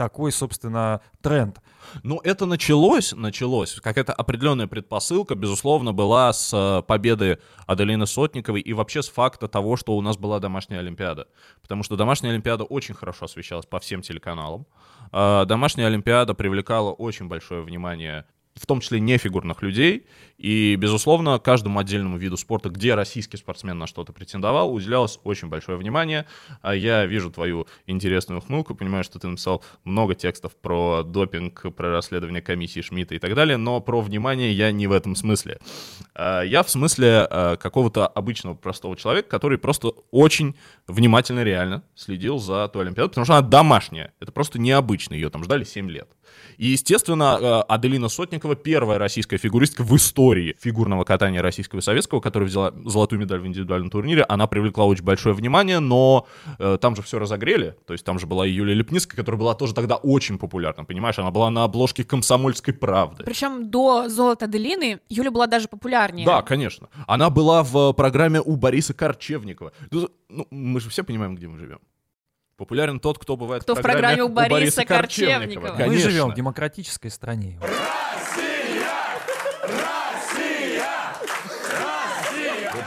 [0.00, 1.58] такой, собственно, тренд.
[2.02, 3.74] Ну, это началось, началось.
[3.82, 9.76] Какая-то определенная предпосылка, безусловно, была с э, победы Аделины Сотниковой и вообще с факта того,
[9.76, 11.28] что у нас была домашняя Олимпиада.
[11.60, 14.66] Потому что домашняя Олимпиада очень хорошо освещалась по всем телеканалам.
[15.12, 20.06] Э, Домашняя Олимпиада привлекала очень большое внимание в том числе нефигурных людей,
[20.40, 25.76] и, безусловно, каждому отдельному виду спорта, где российский спортсмен на что-то претендовал, уделялось очень большое
[25.76, 26.26] внимание.
[26.62, 31.90] А я вижу твою интересную ухмылку, понимаю, что ты написал много текстов про допинг, про
[31.90, 35.58] расследование комиссии Шмидта и так далее, но про внимание я не в этом смысле.
[36.14, 42.38] А, Я в смысле а, какого-то обычного простого человека, который просто очень внимательно реально следил
[42.38, 44.14] за той Олимпиадой, потому что она домашняя.
[44.20, 46.08] Это просто необычно, ее там ждали 7 лет.
[46.56, 52.20] И, естественно, э, Аделина Сотникова первая российская фигуристка в истории фигурного катания российского и советского,
[52.20, 54.24] которая взяла золотую медаль в индивидуальном турнире.
[54.28, 56.26] Она привлекла очень большое внимание, но
[56.58, 57.76] э, там же все разогрели.
[57.86, 61.18] То есть там же была и Юлия Лепницкая, которая была тоже тогда очень популярна, понимаешь?
[61.18, 63.24] Она была на обложке «Комсомольской правды».
[63.24, 66.26] Причем до золота Делины Юля была даже популярнее.
[66.26, 66.88] Да, конечно.
[67.06, 69.72] Она была в программе у Бориса Корчевникова.
[69.90, 71.80] Ну, мы же все понимаем, где мы живем.
[72.60, 75.68] Популярен тот, кто бывает Кто в программе у Бориса Корчевникова.
[75.72, 76.10] Мы Конечно.
[76.10, 77.58] живем в демократической стране.
[77.58, 77.70] Вот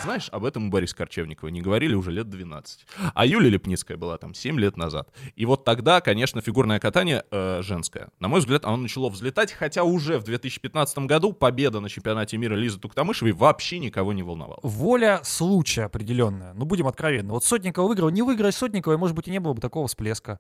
[0.04, 2.86] знаешь, об этом у Бориса Корчевникова не говорили уже лет 12.
[3.14, 5.10] А Юлия Лепницкая была там 7 лет назад.
[5.36, 9.84] И вот тогда, конечно, фигурное катание э, женское, на мой взгляд, оно начало взлетать, хотя
[9.84, 14.60] уже в 2015 году победа на чемпионате мира Лизы Туктамышевой вообще никого не волновала.
[14.64, 16.54] Воля случая определенная.
[16.54, 17.32] Ну, будем откровенны.
[17.32, 20.40] Вот Сотникова выиграл, не выиграй Сотниковой, может быть, и не было бы такого всплеска.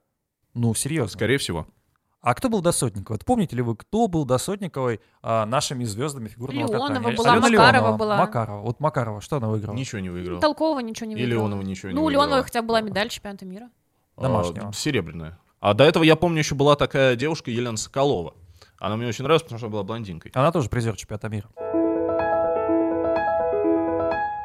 [0.54, 1.10] Ну, серьезно.
[1.10, 1.68] Скорее всего.
[2.24, 3.18] А кто был до Сотниковой?
[3.18, 7.18] Вот помните ли вы, кто был до Сотниковой а, нашими звездами фигурного Леонова катания?
[7.18, 8.18] была, Алена Макарова Леонова, была.
[8.18, 8.62] Макарова.
[8.62, 9.76] Вот Макарова, что она выиграла?
[9.76, 10.40] Ничего не выиграл.
[10.40, 11.42] Толкова ничего не И выиграла.
[11.42, 12.24] Леонова ничего не Ну, у выиграла.
[12.24, 13.70] Леоновой хотя бы была медаль чемпионата мира.
[14.16, 14.70] Домашнего.
[14.70, 15.38] А, серебряная.
[15.60, 18.36] А до этого, я помню, еще была такая девушка Елена Соколова.
[18.80, 20.32] Она мне очень нравилась, потому что она была блондинкой.
[20.34, 21.50] Она тоже призер чемпионата мира.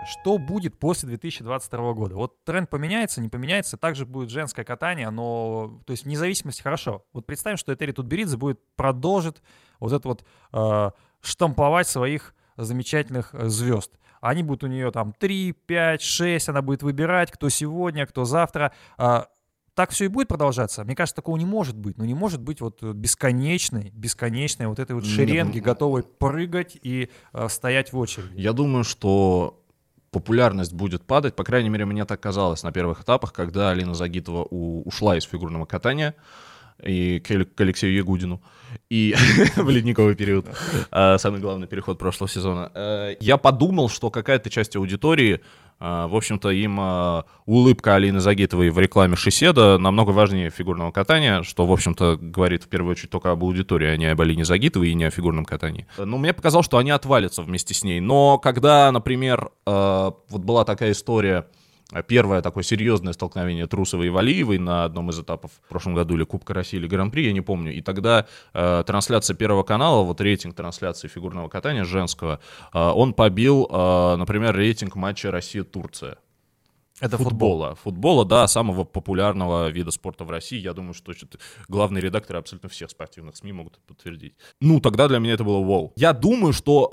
[0.09, 2.15] Что будет после 2022 года?
[2.15, 7.05] Вот тренд поменяется, не поменяется, также будет женское катание, но, то есть вне зависимости хорошо.
[7.13, 9.43] Вот представим, что Этери Тутберидзе будет продолжит
[9.81, 10.91] вот это вот э,
[11.21, 13.93] штамповать своих замечательных э, звезд.
[14.21, 18.73] Они будут у нее там 3, 5, 6, она будет выбирать, кто сегодня, кто завтра.
[18.97, 19.29] А,
[19.75, 20.83] так все и будет продолжаться?
[20.85, 21.99] Мне кажется, такого не может быть.
[21.99, 26.77] Но не может быть вот э, бесконечной, бесконечной вот этой вот шеренги, ну- готовой прыгать
[26.83, 28.41] и э, стоять в очереди.
[28.41, 29.63] Я думаю, что
[30.11, 34.47] популярность будет падать, по крайней мере, мне так казалось на первых этапах, когда Алина Загитова
[34.51, 36.15] у- ушла из фигурного катания
[36.83, 38.41] и к, к Алексею Ягудину,
[38.91, 39.15] и
[39.57, 40.47] в ледниковый период,
[40.91, 45.41] а, самый главный переход прошлого сезона, Э, я подумал, что какая-то часть аудитории,
[45.81, 51.43] а, в общем-то, им а, улыбка Алины Загитовой в рекламе Шиседа намного важнее фигурного катания,
[51.43, 54.91] что, в общем-то, говорит в первую очередь только об аудитории, а не об Алине Загитовой
[54.91, 55.87] и не о фигурном катании.
[55.99, 58.01] Но мне показалось, что они отвалятся вместе с ней.
[58.01, 61.68] Но когда, например, э, вот была такая история, э,
[62.07, 66.25] Первое такое серьезное столкновение Трусовой и Валиевой на одном из этапов в прошлом году или
[66.25, 67.73] Кубка России или Гран-при, я не помню.
[67.73, 72.41] И тогда э, трансляция Первого канала, вот рейтинг трансляции фигурного катания женского,
[72.75, 76.19] э, он побил, э, например, рейтинг матча Россия-Турция.
[77.01, 77.31] Это футбол.
[77.31, 77.75] футбола.
[77.77, 80.59] Футбола, да, самого популярного вида спорта в России.
[80.59, 81.13] Я думаю, что
[81.69, 84.35] главные редакторы абсолютно всех спортивных СМИ могут это подтвердить.
[84.61, 85.93] Ну, тогда для меня это было вау.
[85.97, 86.91] Я думаю, что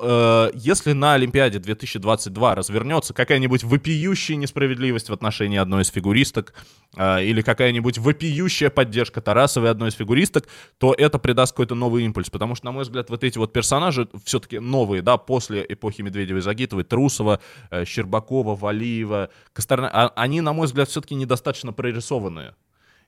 [0.54, 6.54] э, если на Олимпиаде 2022 развернется какая-нибудь вопиющая несправедливость в отношении одной из фигуристок
[6.96, 12.30] э, или какая-нибудь вопиющая поддержка Тарасовой одной из фигуристок, то это придаст какой-то новый импульс.
[12.30, 16.84] Потому что, на мой взгляд, вот эти вот персонажи все-таки новые, да, после эпохи Медведевой-Загитовой,
[16.84, 17.40] Трусова,
[17.72, 22.56] э, Щербакова, Валиева, Косторна, а- они, на мой взгляд, все-таки недостаточно прорисованные.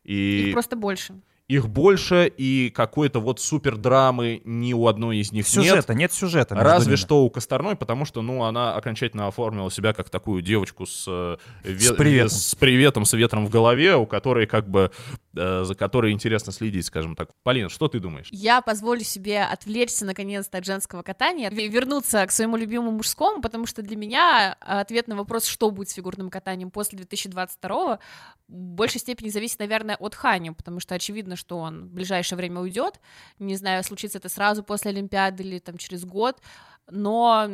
[0.04, 1.19] И Их просто больше.
[1.48, 5.48] Их больше, и какой-то вот супер драмы ни у одной из них нет.
[5.66, 6.56] Сюжета, нет сюжета.
[6.56, 6.96] между Разве ними.
[6.98, 11.38] что у Косторной, потому что, ну, она окончательно оформила себя как такую девочку с, э,
[11.64, 12.30] ве- С приветом.
[12.38, 14.92] с приветом, с ветром в голове, у которой как бы,
[15.38, 17.30] э, за которой интересно следить, скажем так.
[17.44, 18.28] Полина, что ты думаешь?
[18.32, 23.68] Я позволю себе отвлечься наконец-то от женского катания, ве- вернуться к своему любимому мужскому, потому
[23.68, 28.00] что для меня ответ на вопрос, что будет с фигурным катанием после 2022
[28.50, 32.60] в большей степени зависит, наверное, от Хани, потому что очевидно, что он в ближайшее время
[32.60, 33.00] уйдет.
[33.39, 36.41] Не знаю, случится это сразу после Олимпиады или там через год,
[36.89, 37.50] но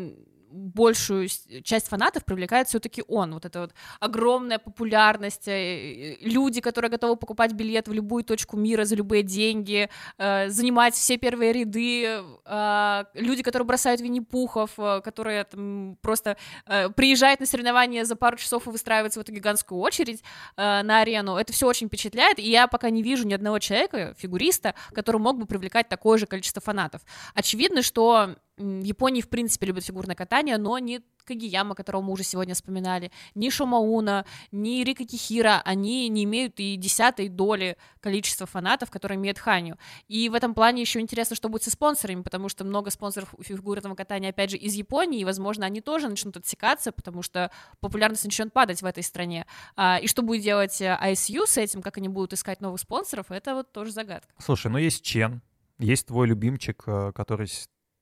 [0.53, 1.27] большую
[1.63, 3.33] часть фанатов привлекает все-таки он.
[3.33, 8.85] Вот эта вот огромная популярность, э, люди, которые готовы покупать билет в любую точку мира
[8.85, 12.05] за любые деньги, э, занимать все первые ряды,
[12.45, 16.37] э, люди, которые бросают винни-пухов, э, которые там просто
[16.67, 20.23] э, приезжают на соревнования за пару часов и выстраиваются в эту гигантскую очередь
[20.55, 21.37] э, на арену.
[21.37, 25.39] Это все очень впечатляет, и я пока не вижу ни одного человека, фигуриста, который мог
[25.39, 27.01] бы привлекать такое же количество фанатов.
[27.33, 32.53] Очевидно, что Японии, в принципе, любят фигурное катание, но не Кагияма, которого мы уже сегодня
[32.53, 39.17] вспоминали, ни Шомауна, ни Рика Кихира, они не имеют и десятой доли количества фанатов, которые
[39.17, 39.77] имеет Ханю.
[40.07, 43.95] И в этом плане еще интересно, что будет со спонсорами, потому что много спонсоров фигурного
[43.95, 48.51] катания, опять же, из Японии, и, возможно, они тоже начнут отсекаться, потому что популярность начнет
[48.51, 49.45] падать в этой стране.
[49.75, 53.31] А, и что будет делать э, ISU с этим, как они будут искать новых спонсоров,
[53.31, 54.33] это вот тоже загадка.
[54.39, 55.41] Слушай, ну есть Чен,
[55.79, 57.47] есть твой любимчик, э, который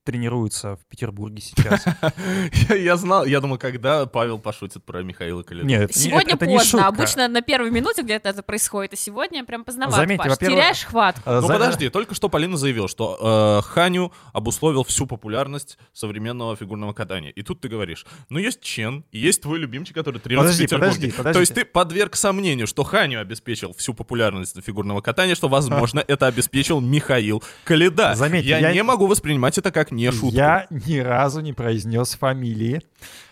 [0.04, 1.86] тренируется в Петербурге сейчас.
[2.70, 5.44] Я, знал, я думаю, когда Павел пошутит про Михаила.
[5.50, 9.98] Нет, не- Сегодня поздно, обычно на первой минуте где-то это происходит, а сегодня прям поздновато,
[9.98, 11.22] Заметьте, Паш, во-первых, теряешь хватку.
[11.30, 16.94] Э, Ну подожди, только что Полина заявила, что э, Ханю обусловил всю популярность современного фигурного
[16.94, 17.30] катания.
[17.32, 21.12] И тут ты говоришь, ну есть Чен, и есть твой любимчик, который тренируется в Петербурге.
[21.34, 26.28] То есть ты подверг сомнению, что Ханю обеспечил всю популярность фигурного катания, что, возможно, это
[26.28, 28.16] обеспечил Михаил Калида.
[28.16, 30.36] Заметьте, я- не могу воспринимать это как не шутку.
[30.36, 32.82] Я ни разу не произнес фамилии.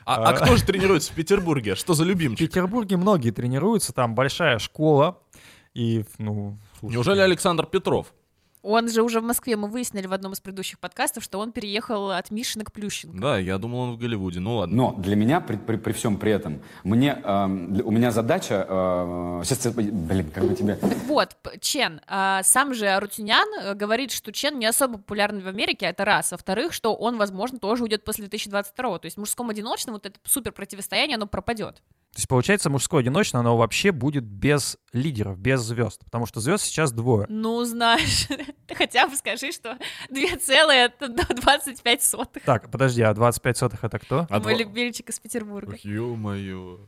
[0.06, 1.76] А, а кто же тренируется в Петербурге?
[1.76, 2.48] Что за В любимчик?
[2.50, 5.20] Петербурге многие тренируются, там большая школа.
[5.74, 8.14] И, ну, Неужели Александр Петров?
[8.62, 12.12] Он же уже в Москве, мы выяснили в одном из предыдущих подкастов, что он переехал
[12.12, 13.18] от Мишина к Плющенко.
[13.18, 14.40] Да, я думал, он в Голливуде.
[14.42, 14.76] Ну ладно.
[14.76, 18.66] Но для меня, при, при- при всем при этом, мне, для- у меня задача...
[18.68, 20.76] э, сейчас, блин, как бы тебе...
[20.76, 25.48] Так вот, Чен, а, сам же Арутюнян э, говорит, что Чен не особо популярный в
[25.48, 26.32] Америке, это раз.
[26.32, 30.20] Во-вторых, что он, возможно, тоже уйдет после 2022 То есть в мужском одиночном вот это
[30.26, 31.82] супер противостояние, оно пропадет.
[32.12, 36.04] То есть, получается, мужское одиночное, оно вообще будет без лидеров, без звезд.
[36.06, 37.26] Потому что звезд сейчас двое.
[37.30, 38.28] Ну, знаешь,
[38.68, 39.78] ты хотя бы скажи, что
[40.10, 42.44] 2,25 сотых.
[42.44, 44.28] Так, подожди, а 25 сотых это кто?
[44.30, 45.78] А Мой два- любимчик из Петербурга.
[45.84, 46.80] Ё-моё.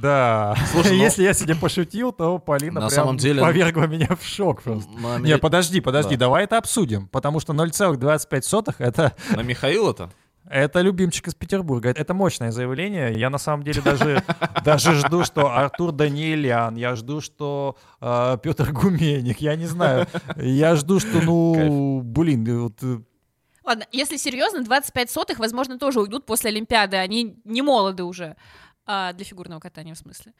[0.00, 0.56] Да.
[0.72, 4.24] Слушай, ну- Если я сегодня пошутил, то Полина На прям самом деле- повергла меня в
[4.24, 4.90] шок просто.
[4.92, 6.20] На, Не, подожди, подожди, Да.
[6.20, 7.08] давай это обсудим.
[7.08, 10.10] Потому что 0,25 это, на Михаила-то?
[10.48, 11.90] Это любимчик из Петербурга.
[11.90, 13.12] Это мощное заявление.
[13.18, 14.22] Я на самом деле даже,
[14.64, 20.06] даже жду, что Артур Даниэлян, я жду, что э, Петр Гуменник, я не знаю.
[20.36, 22.98] Я жду, что, ну, блин, вот, э,
[23.64, 26.96] Ладно, если серьезно, 25 сотых, возможно, тоже уйдут после Олимпиады.
[26.96, 28.36] Они не молоды уже.
[28.94, 30.34] А, для фигурного катания, в смысле.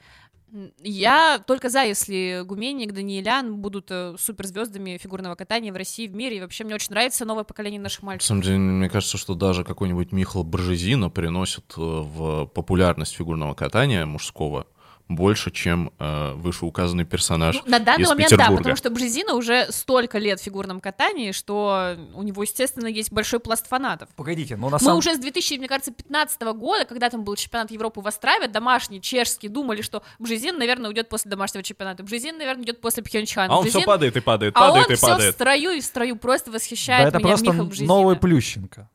[0.83, 6.37] Я только за, если Гуменник, Даниэлян будут э, суперзвездами фигурного катания в России, в мире.
[6.37, 8.27] И вообще мне очень нравится новое поколение наших На мальчиков.
[8.27, 14.05] самом деле, мне кажется, что даже какой-нибудь Михал Бржезина приносит э, в популярность фигурного катания
[14.05, 14.67] мужского
[15.09, 18.57] больше, чем э, вышеуказанный персонаж Ну, на данный из момент, да, Петербурга.
[18.57, 23.39] потому что Бжезина уже столько лет в фигурном катании, что у него, естественно, есть большой
[23.39, 24.09] пласт фанатов.
[24.15, 27.35] погодите, ну на Мы самом уже с 2000, мне кажется, 15 года, когда там был
[27.35, 32.01] чемпионат Европы в Острове, домашний, чешский, думали, что Бжезин, наверное, уйдет после домашнего чемпионата.
[32.01, 33.53] Бжезин, наверное, идет после Пхенчхана.
[33.53, 35.35] А он все Бжезин- падает и падает, а падает он и все в падает.
[35.35, 37.87] строю и в строю просто Да восхищает это меня просто Михаил Бжезина.
[37.87, 38.89] новый Плющенко.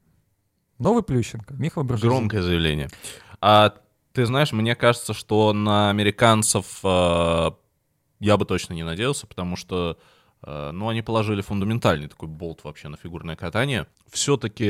[0.79, 1.55] Новый Плющенко.
[1.55, 2.09] Михаил Бржезин.
[2.09, 2.88] Громкое заявление.
[3.40, 3.75] А
[4.19, 7.51] ты знаешь, мне кажется, что на американцев э,
[8.19, 9.97] я бы точно не надеялся, потому что
[10.43, 13.87] э, ну, они положили фундаментальный такой болт вообще на фигурное катание.
[14.11, 14.67] Все-таки,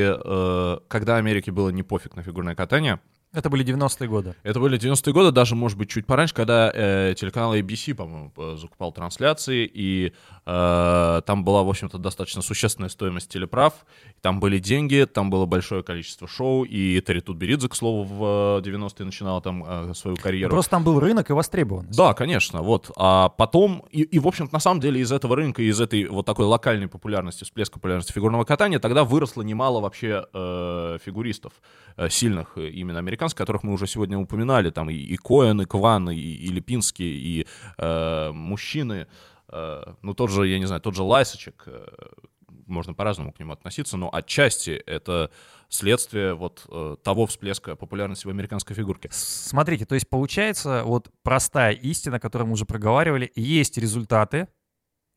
[0.87, 2.99] когда Америке было не пофиг на фигурное катание,
[3.31, 4.35] Это были 90-е годы.
[4.41, 8.57] Это были 90-е годы, даже, может быть, чуть пораньше, когда э, телеканал ABC, по-моему, э,
[8.57, 10.13] закупал трансляции, и
[10.47, 13.85] э, там была, в общем-то, достаточно существенная стоимость телеправ,
[14.21, 18.67] там были деньги, там было большое количество шоу, и Терри Тутберидзе, к слову, в э,
[18.67, 20.49] 90-е начинала там э, свою карьеру.
[20.49, 21.95] Просто там был рынок и востребованность.
[21.95, 22.89] Да, конечно, вот.
[22.95, 26.25] А потом, и, и, в общем-то, на самом деле из этого рынка, из этой вот
[26.25, 31.53] такой локальной популярности, всплеска популярности фигурного катания, тогда выросло немало вообще э, фигуристов
[31.95, 35.65] э, сильных, э, именно американских, которых мы уже сегодня упоминали, там и, и Коэн, и
[35.65, 39.07] Кван, и, и Липинский, и э, мужчины,
[39.49, 41.87] э, ну тот же, я не знаю, тот же Лайсочек, э,
[42.65, 45.31] можно по-разному к нему относиться, но отчасти это
[45.69, 49.09] следствие вот э, того всплеска популярности в американской фигурке.
[49.11, 54.47] Смотрите, то есть получается вот простая истина, которую мы уже проговаривали, есть результаты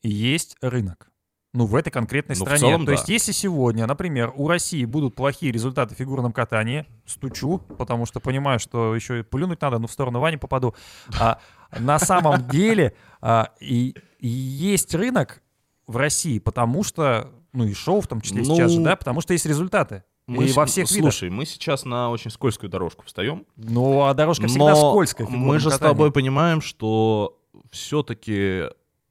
[0.02, 1.11] есть рынок.
[1.54, 2.60] Ну, в этой конкретной Ну, стране.
[2.60, 2.92] целом, То да.
[2.92, 8.20] есть, если сегодня, например, у России будут плохие результаты в фигурном катании, стучу, потому что
[8.20, 10.74] понимаю, что еще и плюнуть надо, но в сторону Вани попаду.
[11.20, 11.38] А
[11.78, 15.42] на самом деле а, и, и есть рынок
[15.86, 19.20] в России, потому что, ну и шоу в том числе Ну, сейчас же, да, потому
[19.20, 20.04] что есть результаты.
[20.26, 21.12] Мы и с- во всех видах.
[21.12, 23.44] Слушай, мы сейчас на очень скользкую дорожку встаем.
[23.56, 25.26] Ну, а дорожка всегда но скользкая.
[25.28, 25.92] мы же с катании.
[25.92, 27.38] тобой понимаем, что
[27.70, 28.68] все-таки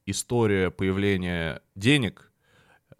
[0.07, 2.30] история появления денег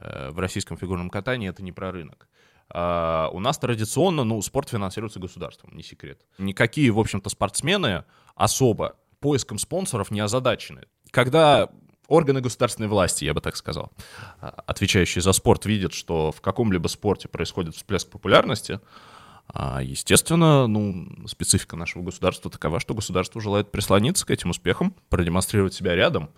[0.01, 2.27] в российском фигурном катании это не про рынок.
[2.73, 6.21] А у нас традиционно, ну, спорт финансируется государством, не секрет.
[6.37, 10.83] Никакие, в общем-то, спортсмены особо поиском спонсоров не озадачены.
[11.11, 11.69] Когда
[12.07, 13.91] органы государственной власти, я бы так сказал,
[14.39, 18.79] а, отвечающие за спорт, видят, что в каком-либо спорте происходит всплеск популярности,
[19.47, 25.73] а, естественно, ну, специфика нашего государства такова, что государство желает прислониться к этим успехам, продемонстрировать
[25.73, 26.29] себя рядом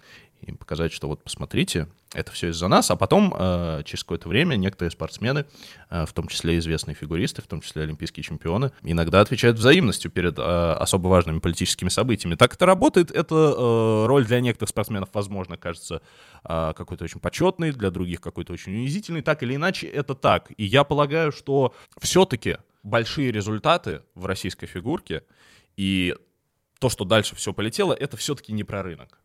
[0.41, 4.55] и показать, что вот посмотрите, это все из-за нас, а потом э, через какое-то время
[4.55, 5.45] некоторые спортсмены,
[5.89, 10.37] э, в том числе известные фигуристы, в том числе олимпийские чемпионы, иногда отвечают взаимностью перед
[10.37, 12.35] э, особо важными политическими событиями.
[12.35, 16.01] Так это работает, это э, роль для некоторых спортсменов, возможно, кажется
[16.43, 20.51] э, какой-то очень почетной, для других какой-то очень унизительный, так или иначе это так.
[20.57, 25.24] И я полагаю, что все-таки большие результаты в российской фигурке
[25.78, 26.15] и
[26.80, 29.19] то, что дальше все полетело, это все-таки не про рынок.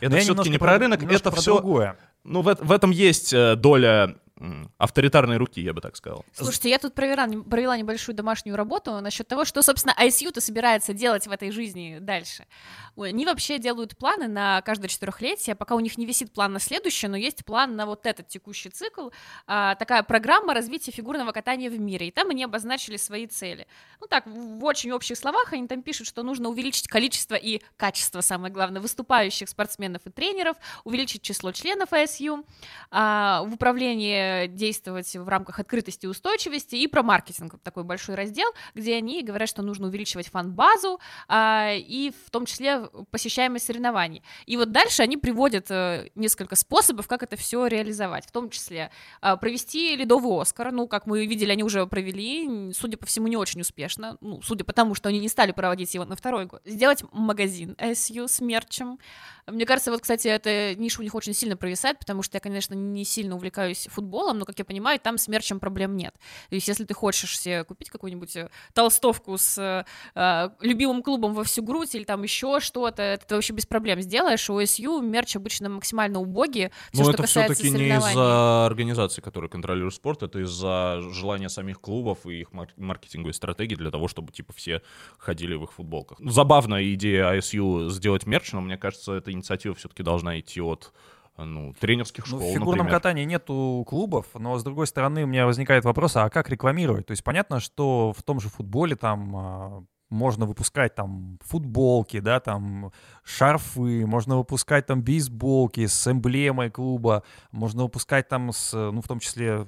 [0.00, 1.54] Это все-таки не про- рынок, это про все...
[1.54, 1.96] другое.
[2.24, 4.16] Ну, в, в этом есть э, доля
[4.78, 6.24] авторитарной руки, я бы так сказал.
[6.32, 11.26] Слушайте, я тут провела, провела небольшую домашнюю работу насчет того, что, собственно, ICU-то собирается делать
[11.26, 12.46] в этой жизни дальше.
[12.96, 17.08] Они вообще делают планы на каждое четырехлетие, пока у них не висит план на следующее,
[17.10, 19.10] но есть план на вот этот текущий цикл,
[19.46, 23.66] а, такая программа развития фигурного катания в мире, и там они обозначили свои цели.
[24.00, 28.20] Ну так, в очень общих словах они там пишут, что нужно увеличить количество и качество,
[28.20, 32.44] самое главное, выступающих спортсменов и тренеров, увеличить число членов ISU,
[32.90, 38.48] а, в управлении действовать в рамках открытости и устойчивости и про маркетинг, такой большой раздел,
[38.74, 44.22] где они говорят, что нужно увеличивать фан-базу а, и в том числе посещаемость соревнований.
[44.46, 48.90] И вот дальше они приводят э, несколько способов, как это все реализовать, в том числе
[49.20, 53.36] а, провести ледовый Оскар, ну, как мы видели, они уже провели, судя по всему, не
[53.36, 56.62] очень успешно, ну, судя по тому, что они не стали проводить его на второй год.
[56.64, 58.98] Сделать магазин SU с мерчем,
[59.50, 62.74] мне кажется, вот, кстати, эта ниша у них очень сильно провисает, потому что я, конечно,
[62.74, 66.14] не сильно увлекаюсь футболом, но, как я понимаю, там с мерчем проблем нет.
[66.48, 71.44] То есть, если ты хочешь себе купить какую-нибудь э, толстовку с э, любимым клубом во
[71.44, 74.48] всю грудь или там еще что-то, это ты вообще без проблем сделаешь.
[74.50, 76.70] У SU мерч обычно максимально убогий.
[76.92, 82.26] Но ну, это все-таки не из-за организации, которая контролирует спорт, это из-за желания самих клубов
[82.26, 84.82] и их маркетинговой стратегии для того, чтобы, типа, все
[85.18, 86.18] ходили в их футболках.
[86.20, 90.92] Забавная идея ISU сделать мерч, но мне кажется, это инициатива все-таки должна идти от
[91.44, 93.00] ну, тренерских школ, ну, В фигурном например.
[93.00, 97.06] катании нету клубов, но, с другой стороны, у меня возникает вопрос, а как рекламировать?
[97.06, 102.40] То есть понятно, что в том же футболе там а, можно выпускать там футболки, да,
[102.40, 102.92] там
[103.24, 107.22] шарфы, можно выпускать там бейсболки с эмблемой клуба,
[107.52, 109.66] можно выпускать там с, ну, в том числе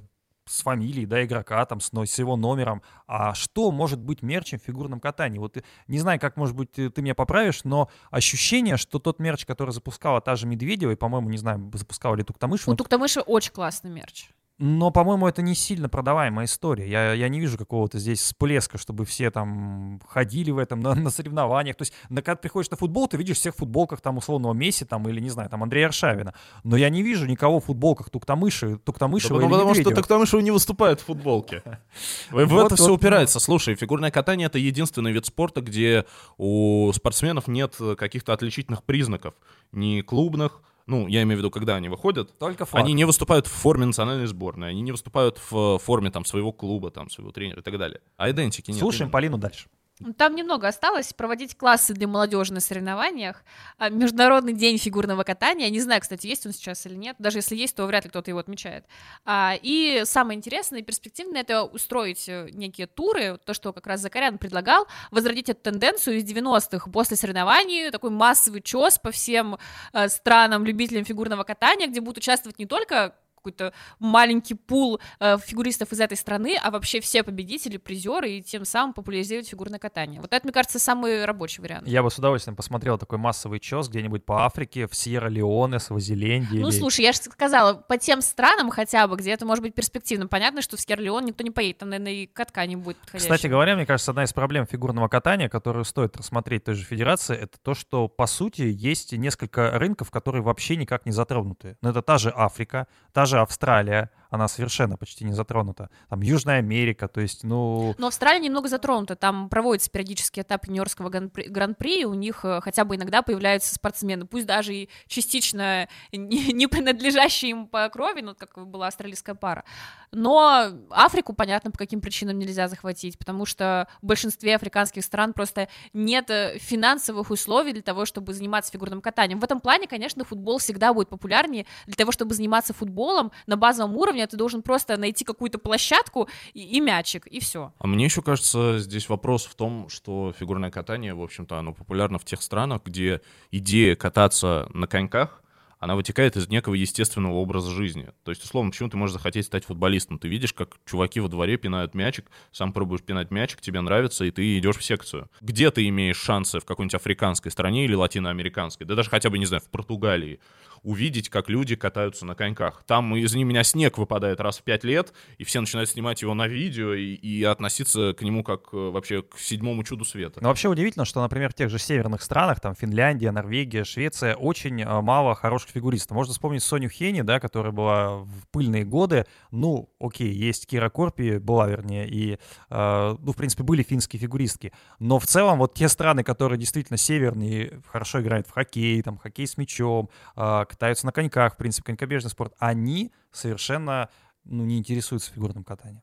[0.50, 2.82] с фамилией, да, игрока, там, с, с его номером.
[3.06, 5.38] А что может быть мерчем в фигурном катании?
[5.38, 9.20] Вот э, не знаю, как, может быть, ты, ты меня поправишь, но ощущение, что тот
[9.20, 12.72] мерч, который запускала та же Медведева, и, по-моему, не знаю, запускала ли Туктамышева.
[12.72, 14.30] У Туктамышева очень классный мерч.
[14.62, 16.86] Но, по-моему, это не сильно продаваемая история.
[16.86, 21.08] Я, я не вижу какого-то здесь всплеска, чтобы все там ходили в этом на, на
[21.08, 21.76] соревнованиях.
[21.76, 24.52] То есть, на, когда ты приходишь на футбол, ты видишь всех в футболках там условного
[24.52, 26.34] Месси там, или, не знаю, там Андрея Аршавина.
[26.62, 29.92] Но я не вижу никого в футболках Туктамыши, Туктамышева да, или Потому Медведева.
[29.92, 31.62] что Туктамышева не выступает в футболке.
[32.30, 33.40] В это все упирается.
[33.40, 36.04] Слушай, фигурное катание— это единственный вид спорта, где
[36.36, 39.32] у спортсменов нет каких-то отличительных признаков.
[39.72, 42.84] Ни клубных, ну, я имею в виду, когда они выходят, Только флаг.
[42.84, 46.90] они не выступают в форме национальной сборной, они не выступают в форме там своего клуба,
[46.90, 48.00] там, своего тренера и так далее.
[48.16, 48.80] А идентики нет.
[48.80, 49.12] Слушаем именно.
[49.12, 49.68] Полину дальше.
[50.16, 53.44] Там немного осталось проводить классы для молодежи на соревнованиях.
[53.76, 55.68] А, Международный день фигурного катания.
[55.68, 57.16] Не знаю, кстати, есть он сейчас или нет.
[57.18, 58.86] Даже если есть, то вряд ли кто-то его отмечает.
[59.26, 64.00] А, и самое интересное и перспективное— это устроить э, некие туры, то, что как раз
[64.00, 69.58] Закарян предлагал, возродить эту тенденцию из 90-х после соревнований, такой массовый чес по всем
[69.92, 75.92] э, странам, любителям фигурного катания, где будут участвовать не только какой-то маленький пул э, фигуристов
[75.92, 80.20] из этой страны, а вообще все победители, призеры, и тем самым популяризировать фигурное катание.
[80.20, 81.86] Вот это, мне кажется, самый рабочий вариант.
[81.86, 86.60] Я бы с удовольствием посмотрел такой массовый чес где-нибудь по Африке, в Сьерра-Леоне, Свазиленде.
[86.60, 86.78] Ну, или...
[86.78, 90.26] слушай, я же сказала, по тем странам хотя бы, где это может быть перспективно.
[90.26, 93.34] Понятно, что в Сьерра-Леон никто не поедет, там, наверное, и катка не будет подходящего.
[93.34, 97.36] Кстати говоря, мне кажется, одна из проблем фигурного катания, которую стоит рассмотреть той же федерации,
[97.36, 101.76] это то, что, по сути, есть несколько рынков, которые вообще никак не затронуты.
[101.80, 105.90] Но это та же Африка, та же Австралия, она совершенно почти не затронута.
[106.08, 107.94] Там Южная Америка, то есть, ну...
[107.98, 112.84] Но Австралия немного затронута, там проводится периодически этап юниорского гран-при, и у них э, хотя
[112.84, 118.34] бы иногда появляются спортсмены, пусть даже и частично не, не принадлежащие им по крови, ну,
[118.34, 119.64] как была австралийская пара.
[120.12, 125.68] Но Африку, понятно, по каким причинам нельзя захватить, потому что в большинстве африканских стран просто
[125.92, 129.40] нет э, финансовых условий для того, чтобы заниматься фигурным катанием.
[129.40, 131.66] В этом плане, конечно, футбол всегда будет популярнее.
[131.86, 136.62] Для того, чтобы заниматься футболом на базовом уровне, ты должен просто найти какую-то площадку и,
[136.62, 137.72] и мячик, и все.
[137.78, 142.18] А мне еще кажется, здесь вопрос в том, что фигурное катание, в общем-то, оно популярно
[142.18, 145.42] в тех странах, где идея кататься на коньках—
[145.80, 148.10] она вытекает из некого естественного образа жизни.
[148.22, 150.18] То есть, условно, почему ты можешь захотеть стать футболистом?
[150.18, 154.30] Ты видишь, как чуваки во дворе пинают мячик, сам пробуешь пинать мячик, тебе нравится, и
[154.30, 155.30] ты идешь в секцию.
[155.40, 158.86] Где ты имеешь шансы в какой-нибудь африканской стране или латиноамериканской?
[158.86, 160.38] Да даже хотя бы, не знаю, в Португалии
[160.82, 162.84] увидеть, как люди катаются на коньках.
[162.86, 166.46] Там из меня снег выпадает раз в пять лет, и все начинают снимать его на
[166.46, 170.40] видео и, и относиться к нему как э, вообще к седьмому чуду света.
[170.42, 174.80] Но вообще удивительно, что, например, в тех же северных странах, там Финляндия, Норвегия, Швеция, очень
[174.80, 176.16] э, мало хороших фигуристов.
[176.16, 179.26] Можно вспомнить Соню Хени, да, которая была в пыльные годы.
[179.50, 182.38] Ну, окей, есть Кира Корпи, была, вернее, и,
[182.70, 184.72] э, ну, в принципе, были финские фигуристки.
[184.98, 189.46] Но в целом вот те страны, которые действительно северные, хорошо играют в хоккей, там, хоккей
[189.46, 194.08] с мячом, э, катаются на коньках, в принципе, конькобежный спорт, они совершенно
[194.44, 196.02] ну, не интересуются фигурным катанием.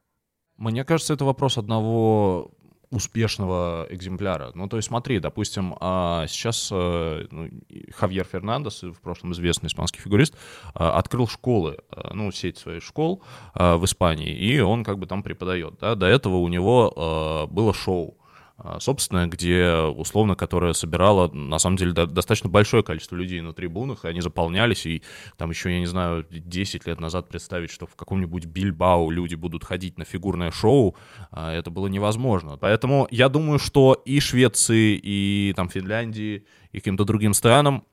[0.57, 2.51] Мне кажется, это вопрос одного
[2.89, 4.51] успешного экземпляра.
[4.55, 7.49] Ну, то есть смотри, допустим, а, сейчас э, ну,
[7.93, 10.35] Хавьер Фернандес, в прошлом известный испанский фигурист,
[10.73, 13.21] а, открыл школы, а, ну, сеть своих школ
[13.55, 15.75] в Испании, и он как бы там преподает.
[15.81, 15.95] Да?
[15.95, 18.17] До этого у него было шоу
[18.79, 24.03] собственная, где, условно, которая собирала, на самом деле, до- достаточно большое количество людей на трибунах,
[24.03, 25.03] и они заполнялись, и
[25.37, 29.63] там еще, я не знаю, 10 лет назад представить, что в каком-нибудь Бильбау люди будут
[29.63, 30.95] ходить на фигурное шоу,
[31.29, 32.57] а, это было невозможно.
[32.57, 37.83] Поэтому я думаю, что и Швеции, и там Финляндии, и каким-то другим странам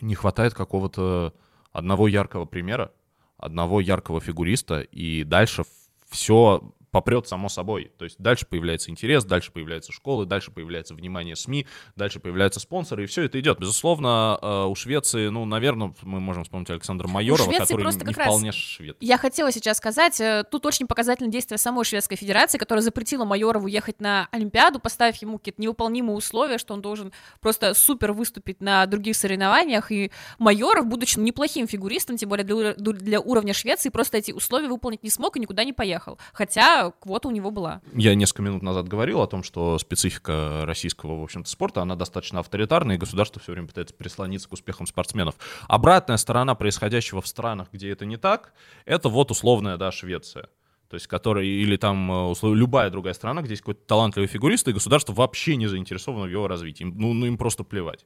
[0.00, 1.34] не хватает какого-то
[1.70, 2.92] одного яркого примера,
[3.36, 5.64] одного яркого фигуриста, и дальше
[6.08, 7.90] все попрет само собой.
[7.98, 11.66] То есть дальше появляется интерес, дальше появляются школы, дальше появляется внимание СМИ,
[11.96, 13.58] дальше появляются спонсоры, и все это идет.
[13.58, 18.26] Безусловно, э, у Швеции, ну, наверное, мы можем вспомнить Александра Майорова, который не как раз-
[18.26, 18.98] вполне швед.
[19.00, 23.68] Я хотела сейчас сказать, э, тут очень показательное действие самой Шведской Федерации, которая запретила Майорову
[23.68, 28.84] ехать на Олимпиаду, поставив ему какие-то невыполнимые условия, что он должен просто супер выступить на
[28.84, 34.32] других соревнованиях, и Майоров, будучи неплохим фигуристом, тем более для, для уровня Швеции, просто эти
[34.32, 37.80] условия выполнить не смог и никуда не поехал, хотя квота у него была.
[37.94, 42.40] Я несколько минут назад говорил о том, что специфика российского, в общем-то, спорта, она достаточно
[42.40, 45.34] авторитарная, и государство все время пытается прислониться к успехам спортсменов.
[45.68, 48.52] Обратная сторона происходящего в странах, где это не так,
[48.84, 50.48] это вот условная, да, Швеция.
[50.88, 54.68] То есть, которая, или там э, услов- любая другая страна, где есть какой-то талантливый фигурист,
[54.68, 56.82] и государство вообще не заинтересовано в его развитии.
[56.82, 58.04] Им- Ну, ну им просто плевать.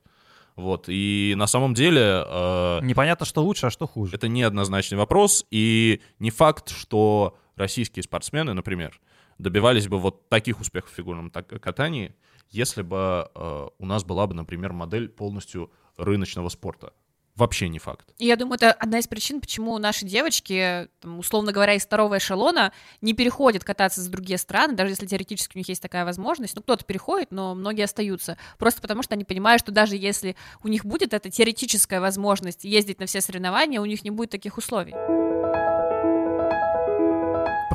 [0.55, 0.85] Вот.
[0.87, 2.01] И на самом деле...
[2.25, 4.15] э, Непонятно, что лучше, а что хуже.
[4.15, 9.01] это неоднозначный вопрос, и не факт, что российские спортсмены, например,
[9.39, 12.15] добивались бы вот таких успехов в фигурном катании,
[12.51, 16.93] если бы э, у нас была бы, например, модель полностью рыночного спорта.
[17.35, 18.15] Вообще не факт.
[18.17, 22.17] И я думаю, это одна из причин, почему наши девочки, там, условно говоря, из второго
[22.17, 26.57] эшелона не переходят кататься за другие страны, даже если теоретически у них есть такая возможность.
[26.57, 28.39] Ну, кто-то переходит, но многие остаются.
[28.59, 33.01] Просто потому что они понимают, что даже если у них будет эта теоретическая возможность ездить
[33.01, 34.95] на все соревнования, у них не будет таких условий.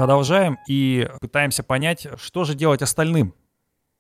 [0.02, 3.36] Продолжаем и пытаемся понять, что же делать остальным.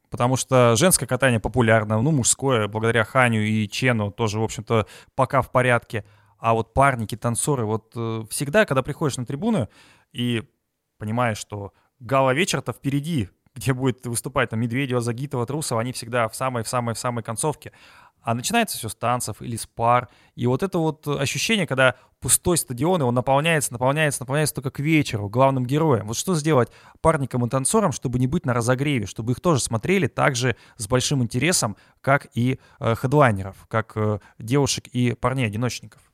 [0.09, 5.43] Потому что женское катание популярно, ну, мужское, благодаря Ханю и Чену, тоже, в общем-то, пока
[5.43, 6.03] в порядке.
[6.39, 9.69] А вот парники, танцоры, вот э, всегда, когда приходишь на трибуну
[10.11, 10.41] и
[10.97, 16.67] понимаешь, что гала-вечер-то впереди, где будет выступать там Медведева, Загитова, Трусова, они всегда в самой-в
[16.67, 17.71] самой-в самой концовке.
[18.23, 20.07] А начинается все с танцев или с пар.
[20.35, 25.27] И вот это вот ощущение, когда пустой стадион, его наполняется, наполняется, наполняется только к вечеру,
[25.27, 26.05] главным героем.
[26.05, 26.69] Вот что сделать
[27.01, 30.87] парникам и танцорам, чтобы не быть на разогреве, чтобы их тоже смотрели так же с
[30.87, 36.10] большим интересом, как и э, хедлайнеров, как э, девушек и парней-одиночников.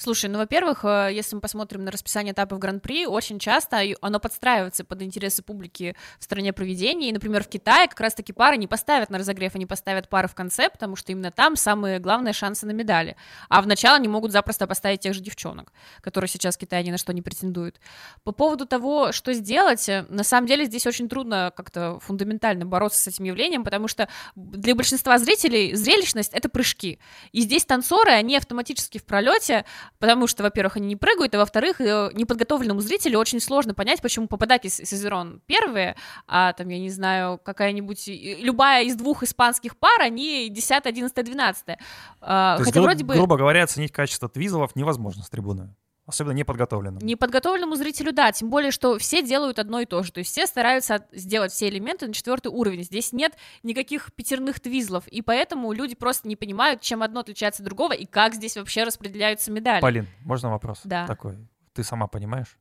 [0.00, 4.84] Слушай, ну, во-первых, э, если мы посмотрим на расписание этапов Гран-при, очень часто оно подстраивается
[4.84, 7.08] под интересы публики в стране проведения.
[7.08, 10.36] И, например, в Китае как раз-таки пары не поставят на разогрев, они поставят пары в
[10.36, 13.16] конце, потому что именно там самые главные шансы на медали.
[13.48, 16.92] А в начало они могут запросто поставить тех же девчонок, которые сейчас в Китае ни
[16.92, 17.80] на что не претендуют.
[18.22, 23.02] По поводу того, что сделать, э, на самом деле здесь очень трудно как-то фундаментально бороться
[23.02, 27.00] с этим явлением, потому что для большинства зрителей зрелищность— это прыжки.
[27.32, 29.64] И здесь танцоры, они автоматически в пролете,
[29.98, 34.28] потому что, во-первых, они не прыгают, а во-вторых, э, неподготовленному зрителю очень сложно понять, почему
[34.28, 40.00] попадать из Сезерон первые, а там, я не знаю, какая-нибудь, любая из двух испанских пар,
[40.00, 41.78] они 10, 11, 12.
[42.20, 43.14] А, То есть, Хотя гру- вроде бы...
[43.14, 45.74] грубо говоря, оценить качество твизлов невозможно с трибуны.
[46.08, 47.04] Особенно неподготовленным.
[47.04, 50.46] Неподготовленному зрителю, да, тем более, что все делают одно и то же, то есть все
[50.46, 55.94] стараются сделать все элементы на четвертый уровень, здесь нет никаких пятерных твизлов, и поэтому люди
[55.94, 59.82] просто не понимают, чем одно отличается от другого, и как здесь вообще распределяются медали.
[59.82, 61.06] Полин, можно вопрос Да.
[61.06, 61.36] такой?
[61.74, 62.56] Ты сама понимаешь?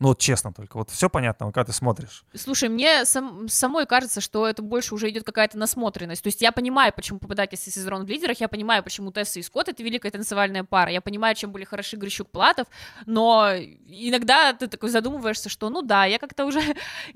[0.00, 2.24] Ну вот честно только, вот все понятно, когда ты смотришь.
[2.34, 6.22] Слушай, мне сам- самой кажется, что это больше уже идет какая-то насмотренность.
[6.22, 9.42] То есть я понимаю, почему попадать из Сезерон в лидерах, я понимаю, почему Тесса и
[9.42, 12.66] Скотт— это великая танцевальная пара, я понимаю, чем были хороши Грищук-Платов,
[13.04, 16.60] но иногда ты такой задумываешься, что ну да, я как-то уже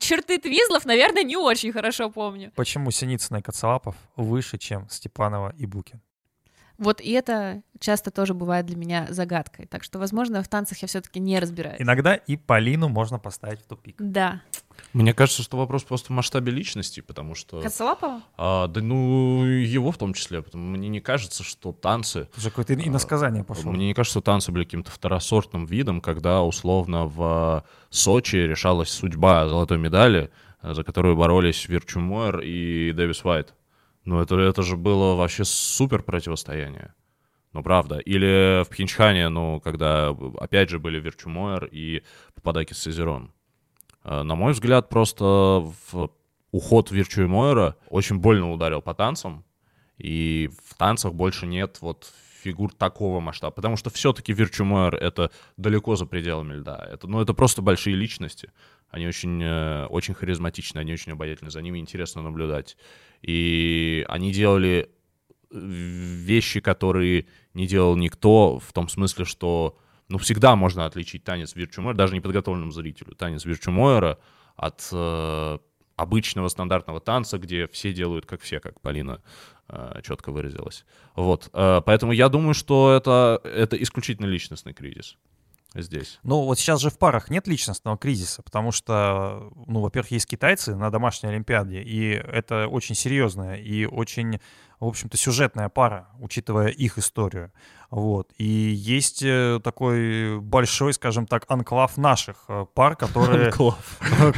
[0.00, 2.50] черты твизлов, наверное, не очень хорошо помню.
[2.56, 6.00] Почему Синицына и Коцелапов выше, чем Степанова и Букин?
[6.78, 9.66] Вот и это часто тоже бывает для меня загадкой.
[9.66, 11.80] Так что, возможно, в танцах я все-таки не разбираюсь.
[11.80, 13.96] Иногда и Полину можно поставить в тупик.
[13.98, 14.40] Да.
[14.92, 17.60] Мне кажется, что вопрос просто в масштабе личности, потому что...
[17.60, 18.22] Коцелапова?
[18.36, 20.42] А, да ну, его в том числе.
[20.42, 22.28] Потому мне не кажется, что танцы...
[22.36, 23.72] Уже какое-то иносказание пошло.
[23.72, 29.48] Мне не кажется, что танцы были каким-то второсортным видом, когда условно в Сочи решалась судьба
[29.48, 30.30] золотой медали,
[30.62, 33.54] э, за которую боролись Вирчу Мойер и Дэвис Уайт.
[34.04, 36.94] Ну, это, это же было вообще супер противостояние.
[37.52, 37.98] Ну, правда.
[37.98, 42.02] Или в Пхенчхане, ну, когда, опять же, были Вирчу Мойер и
[42.34, 43.32] Пападакис Сизерон.
[44.02, 46.10] Э, На мой взгляд, просто в
[46.50, 49.44] уход Вирчу и Мойера очень больно ударил по танцам,
[49.98, 52.12] и в танцах больше нет вот
[52.44, 53.52] фигур такого масштаба.
[53.52, 56.86] Потому что все-таки Вирчу-Мойер— это далеко за пределами льда.
[56.92, 58.50] Это, ну, это просто большие личности.
[58.90, 62.76] Они очень, э, очень харизматичны, они очень обаятельны, за ними интересно наблюдать.
[63.22, 64.90] И они делали
[65.50, 69.78] э, вещи, которые не делал никто, в том смысле, что
[70.08, 74.18] ну, всегда можно отличить танец Вирчумойера, даже неподготовленному зрителю, танец Вирчумойера
[74.54, 75.58] от э,
[75.96, 79.20] обычного стандартного танца, где все делают как все, как Полина
[79.68, 80.84] э, четко выразилась.
[81.14, 85.16] Вот, э, поэтому я думаю, что это, это исключительно личностный кризис
[85.74, 86.20] здесь.
[86.22, 90.74] Ну, вот сейчас же в парах нет личностного кризиса, потому что, ну, во-первых, есть китайцы
[90.74, 94.40] на домашней Олимпиаде, и это очень серьезная и очень,
[94.84, 97.52] в общем-то, сюжетная пара, учитывая их историю.
[97.90, 98.32] Вот.
[98.38, 103.52] И есть э, такой большой, скажем так, анклав наших э, пар, которые,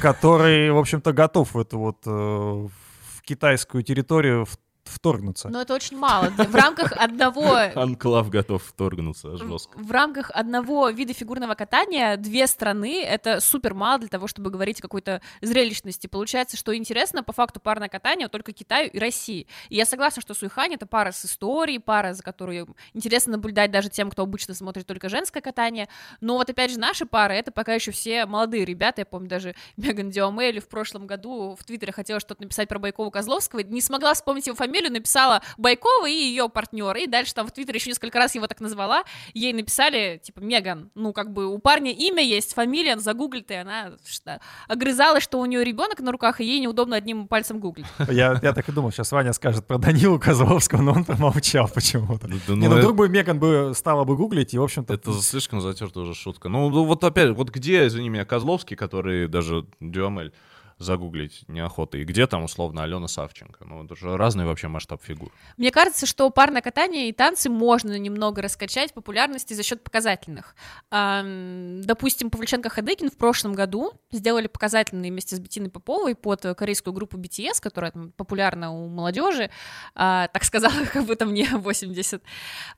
[0.00, 4.46] который, в общем-то, готов в эту вот э, в китайскую территорию
[4.88, 5.48] вторгнуться.
[5.48, 6.30] Но это очень мало.
[6.30, 7.56] В рамках одного...
[7.74, 9.78] Анклав готов вторгнуться жестко.
[9.78, 14.80] В рамках одного вида фигурного катания две страны— это супер мало для того, чтобы говорить
[14.80, 16.06] о какой-то зрелищности.
[16.06, 19.46] Получается, что интересно, по факту парное катание только Китаю и России.
[19.68, 23.88] И я согласна, что Суихань— это пара с историей, пара, за которую интересно наблюдать даже
[23.88, 25.88] тем, кто обычно смотрит только женское катание.
[26.20, 29.02] Но вот опять же наши пары— это пока еще все молодые ребята.
[29.02, 33.10] Я помню, даже Меган Диомейли в прошлом году в Твиттере хотела что-то написать про Байкова
[33.10, 36.96] Козловского, не смогла вспомнить его фамилию, фамилию написала Байкова и ее партнер.
[36.96, 39.04] И дальше там в Твиттере еще несколько раз его так назвала.
[39.34, 43.92] Ей написали, типа, Меган, ну, как бы у парня имя есть, фамилия, загуглит, и она
[44.06, 47.86] что, огрызалась, что у нее ребенок на руках, и ей неудобно одним пальцем гуглить.
[48.08, 52.28] Я, я так и думал, сейчас Ваня скажет про Данилу Козловского, но он промолчал почему-то.
[52.28, 54.94] Да, да, Не, ну, ну вдруг бы Меган бы стала бы гуглить, и, в общем-то...
[54.94, 56.48] Это слишком затертая уже шутка.
[56.48, 60.32] Ну, вот опять, вот где, извини меня, Козловский, который даже Дюамель
[60.78, 61.98] загуглить неохота.
[61.98, 63.64] И где там, условно, Алена Савченко?
[63.64, 65.32] Ну, это же разный вообще масштаб фигур.
[65.56, 70.54] Мне кажется, что парное катание и танцы можно немного раскачать популярности за счет показательных.
[70.90, 77.16] Допустим, Павлюченко Хадыкин в прошлом году сделали показательные вместе с Бетиной Поповой под корейскую группу
[77.16, 79.50] BTS, которая там, популярна у молодежи.
[79.94, 82.22] Э, так сказала, как будто мне 80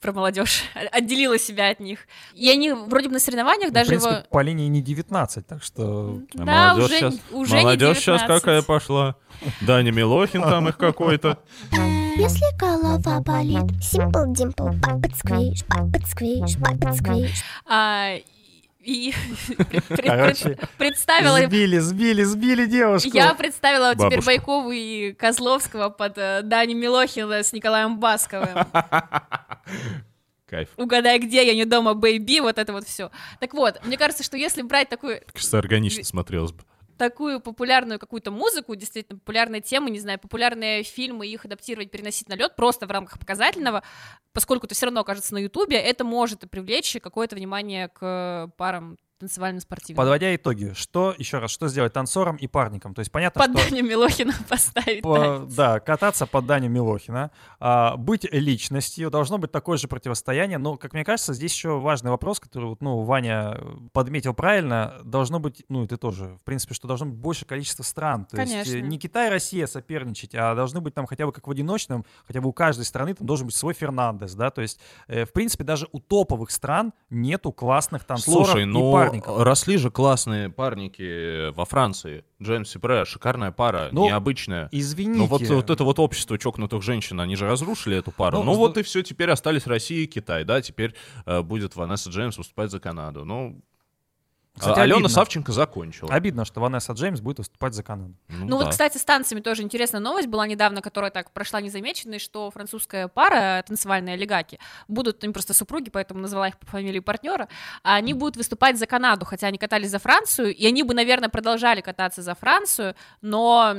[0.01, 2.07] про молодежь отделила себя от них.
[2.35, 4.25] И они вроде бы на соревнованиях ну, даже в принципе, его...
[4.31, 6.21] по линии не 19, так что...
[6.33, 7.19] Да, уже, сейчас...
[7.31, 9.17] уже молодежь молодежь сейчас какая пошла.
[9.61, 11.39] Даня Милохин там их какой-то.
[12.17, 17.31] Если голова болит, Simple Dimple, Puppet Squish, Puppet Squish, Puppet Squish.
[17.65, 18.17] А,
[18.81, 19.15] и
[19.89, 21.39] Короче, представила...
[21.47, 23.11] Сбили, сбили, сбили девушку.
[23.13, 24.11] Я представила Бабушка.
[24.11, 28.67] теперь Байкову и Козловского под э, Дани Милохина с Николаем Басковым.
[30.47, 30.71] Кайф.
[30.79, 33.11] Угадай, где я не дома, бэйби, вот это вот все.
[33.39, 35.21] Так вот, мне кажется, что если брать такую...
[35.33, 36.65] Кажется, органично смотрелось бы
[36.99, 42.35] такую популярную какую-то музыку, действительно популярные темы, не знаю, популярные фильмы, их адаптировать, переносить на
[42.35, 43.83] лед просто в рамках показательного,
[44.33, 49.61] поскольку это все равно окажется на Ютубе, это может привлечь какое-то внимание к парам танцевальным
[49.61, 49.97] спортивным.
[49.97, 52.95] Подводя итоги, что, еще раз, что сделать танцором и парником?
[52.95, 53.71] То есть понятно, под что...
[53.71, 59.77] Даню Милохина поставить по, Да, кататься под Даню Милохина, а, быть личностью, должно быть такое
[59.77, 63.59] же противостояние, но, как мне кажется, здесь еще важный вопрос, который, вот, ну, Ваня
[63.93, 67.83] подметил правильно, должно быть, ну, и ты тоже, в принципе, что должно быть больше количество
[67.83, 68.25] стран.
[68.25, 68.71] То Конечно.
[68.71, 72.05] есть не Китай и Россия соперничать, а должны быть там хотя бы как в одиночном,
[72.27, 75.33] хотя бы у каждой страны там должен быть свой Фернандес, да, то есть, э, в
[75.33, 79.43] принципе, даже у топовых стран нету классных танцоров Слушай, ну, и парников.
[79.43, 82.25] росли же классные парники во Франции.
[82.43, 84.69] Джеймс и Бре, шикарная пара, ну, необычная.
[84.73, 85.19] Извините.
[85.19, 88.39] Но вот, вот это вот общество чокнутых женщин, они же разрушили эту пару.
[88.39, 90.95] Ну, ну вот и все, теперь остались Россия и Китай, да, теперь
[91.27, 93.25] э, будет Ванесса Джеймс выступать за Канаду.
[93.25, 93.61] Ну,
[94.59, 95.09] кстати, Алена обидно.
[95.09, 96.13] Савченко закончила.
[96.13, 98.15] Обидно, что Ванесса Джеймс будет выступать за Канаду.
[98.29, 98.65] Ну, ну да.
[98.65, 103.09] вот, кстати, с танцами тоже интересная новость была недавно, которая так прошла незамеченной, что французская
[103.09, 107.49] пара, танцевальные олигаки, будут, им просто супруги, поэтому назвала их по фамилии партнера,
[107.83, 111.29] а они будут выступать за Канаду, хотя они катались за Францию, и они бы, наверное,
[111.29, 113.77] продолжали кататься за Францию, но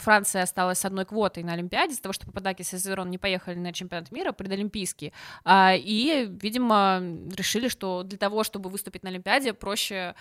[0.00, 3.56] Франция осталась с одной квотой на Олимпиаде, из-за того, что Пападаки и Сезерон не поехали
[3.56, 5.12] на чемпионат мира предолимпийский,
[5.44, 7.02] а, и, видимо,
[7.34, 10.13] решили, что для того, чтобы выступить на Олимпиаде, проще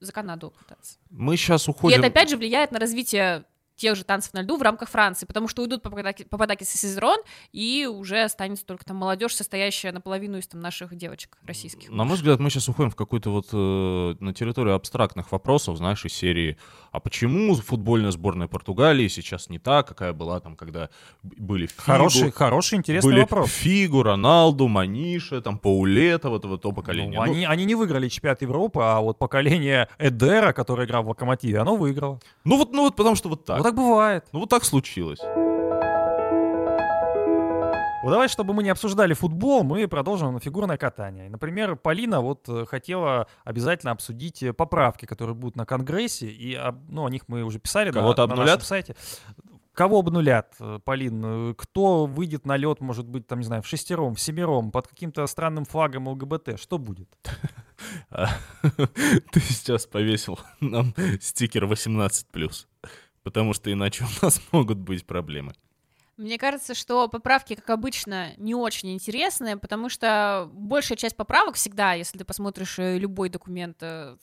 [0.00, 0.98] за Канаду пытаться.
[1.10, 1.96] Мы сейчас уходим...
[1.96, 3.44] И это опять же влияет на развитие
[3.80, 7.18] тех же танцев на льду в рамках Франции, потому что уйдут Пападакис и Сезерон,
[7.52, 11.90] и уже останется только там молодежь, состоящая наполовину из там, наших девочек российских.
[11.90, 16.04] На мой взгляд, мы сейчас уходим в какую-то вот э, на территорию абстрактных вопросов, знаешь,
[16.04, 16.58] из серии
[16.92, 20.90] «А почему футбольная сборная Португалии сейчас не та, какая была там, когда
[21.22, 23.50] были Фигу?» Хороший, хороший, интересный были вопрос.
[23.50, 27.18] Фигу, Роналду, Маниша, там, Паулета, вот это то поколение.
[27.18, 31.08] Ну, ну, они, они не выиграли чемпионат Европы, а вот поколение Эдера, который играл в
[31.08, 32.20] Локомотиве, оно выиграло.
[32.44, 33.58] Ну вот, ну вот потому что вот так.
[33.58, 34.24] Вот так бывает.
[34.32, 35.20] Ну вот так случилось.
[38.02, 41.28] Вот давай, чтобы мы не обсуждали футбол, мы продолжим на фигурное катание.
[41.28, 46.90] Например, Полина вот э, хотела обязательно обсудить э, поправки, которые будут на Конгрессе, и об-
[46.90, 48.46] ну, о них мы уже писали Кого-то на обнулят?
[48.54, 48.96] нашем сайте.
[49.74, 51.54] Кого обнулят, э, Полин?
[51.56, 55.26] Кто выйдет на лед, может быть, там, не знаю, в шестером, в семером, под каким-то
[55.26, 56.58] странным флагом ЛГБТ?
[56.58, 57.08] Что будет?
[58.10, 58.28] А,
[59.30, 62.66] Ты сейчас повесил нам стикер 18+.
[63.22, 65.52] Потому что иначе у нас могут быть проблемы.
[66.20, 71.94] Мне кажется, что поправки, как обычно, не очень интересные, потому что большая часть поправок всегда,
[71.94, 74.18] если ты посмотришь э, любой документ э,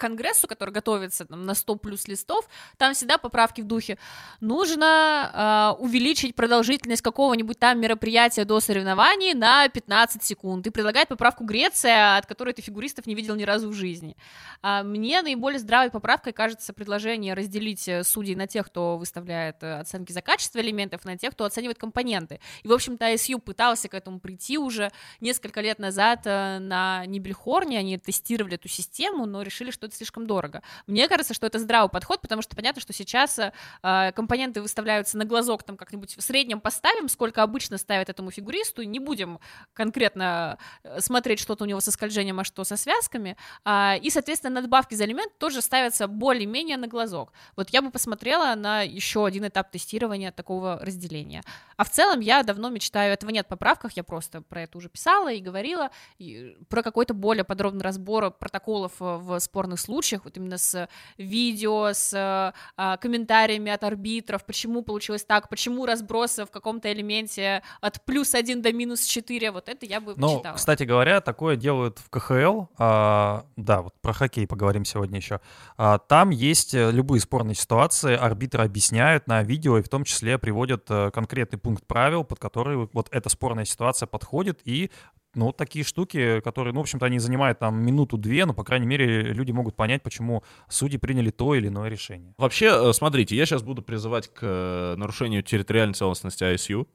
[0.00, 2.48] Конгрессу, который готовится там, на 100 плюс листов,
[2.78, 3.98] там всегда поправки в духе
[4.40, 10.66] нужно э, увеличить продолжительность какого-нибудь там мероприятия до соревнований на 15 секунд.
[10.66, 14.16] И предлагает поправку Греция, от которой ты фигуристов не видел ни разу в жизни.
[14.62, 19.80] А мне наиболее здравой поправкой кажется предложение разделить э, судей на тех, кто выставляет э,
[19.80, 22.40] оценки за качество элементов, на тех, кто оценивает компоненты.
[22.62, 24.90] И, в общем-то, ISU пытался к этому прийти уже
[25.20, 30.26] несколько лет назад э, на Нибельхорне, они тестировали эту систему, но решили, что это слишком
[30.26, 30.62] дорого.
[30.86, 35.18] Мне кажется, что это здравый подход, потому что понятно, что сейчас э, э, компоненты выставляются
[35.18, 39.38] на глазок, там как-нибудь в среднем поставим, сколько обычно ставят этому фигуристу, не будем
[39.74, 44.60] конкретно э, смотреть, что-то у него со скольжением, а что со связками, а, и, соответственно,
[44.60, 47.32] надбавки за элемент тоже ставятся более-менее на глазок.
[47.56, 51.42] Вот я бы посмотрела на еще один этап тестирования такого разделения.
[51.76, 54.88] А в целом я давно мечтаю, этого нет в поправках, я просто про это уже
[54.88, 60.36] писала и говорила, и про какой-то более подробный разбор протоколов э, в спорных случаях, вот
[60.36, 66.50] именно с видео, с э, а, комментариями от арбитров, почему получилось так, почему разбросы в
[66.50, 70.56] каком-то элементе от плюс 1 до минус 4, вот это я бы Ну, почитала.
[70.56, 72.64] кстати говоря, такое делают в КХЛ.
[72.78, 75.40] А, да, вот про хоккей поговорим сегодня еще.
[75.76, 80.38] А, там есть э, любые спорные ситуации, арбитры объясняют на видео и в том числе
[80.38, 84.90] приводят э, конкретный пункт правил, под который вот- вот эта спорная ситуация подходит и
[85.34, 88.86] ну, вот такие штуки, которые, ну, в общем-то, они занимают там минуту-две, но, по крайней
[88.86, 92.34] мере, люди могут понять, почему судьи приняли то или иное решение.
[92.36, 96.86] Вообще, э, смотрите, я сейчас буду призывать к э, нарушению территориальной целостности ISU,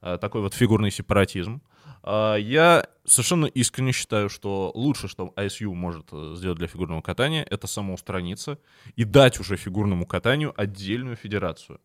[0.00, 1.62] э, такой вот фигурный сепаратизм.
[2.04, 8.58] Я совершенно искренне считаю, что лучше, что ISU может сделать для фигурного катания, это самоустраниться
[8.96, 11.78] и дать уже фигурному катанию отдельную федерацию.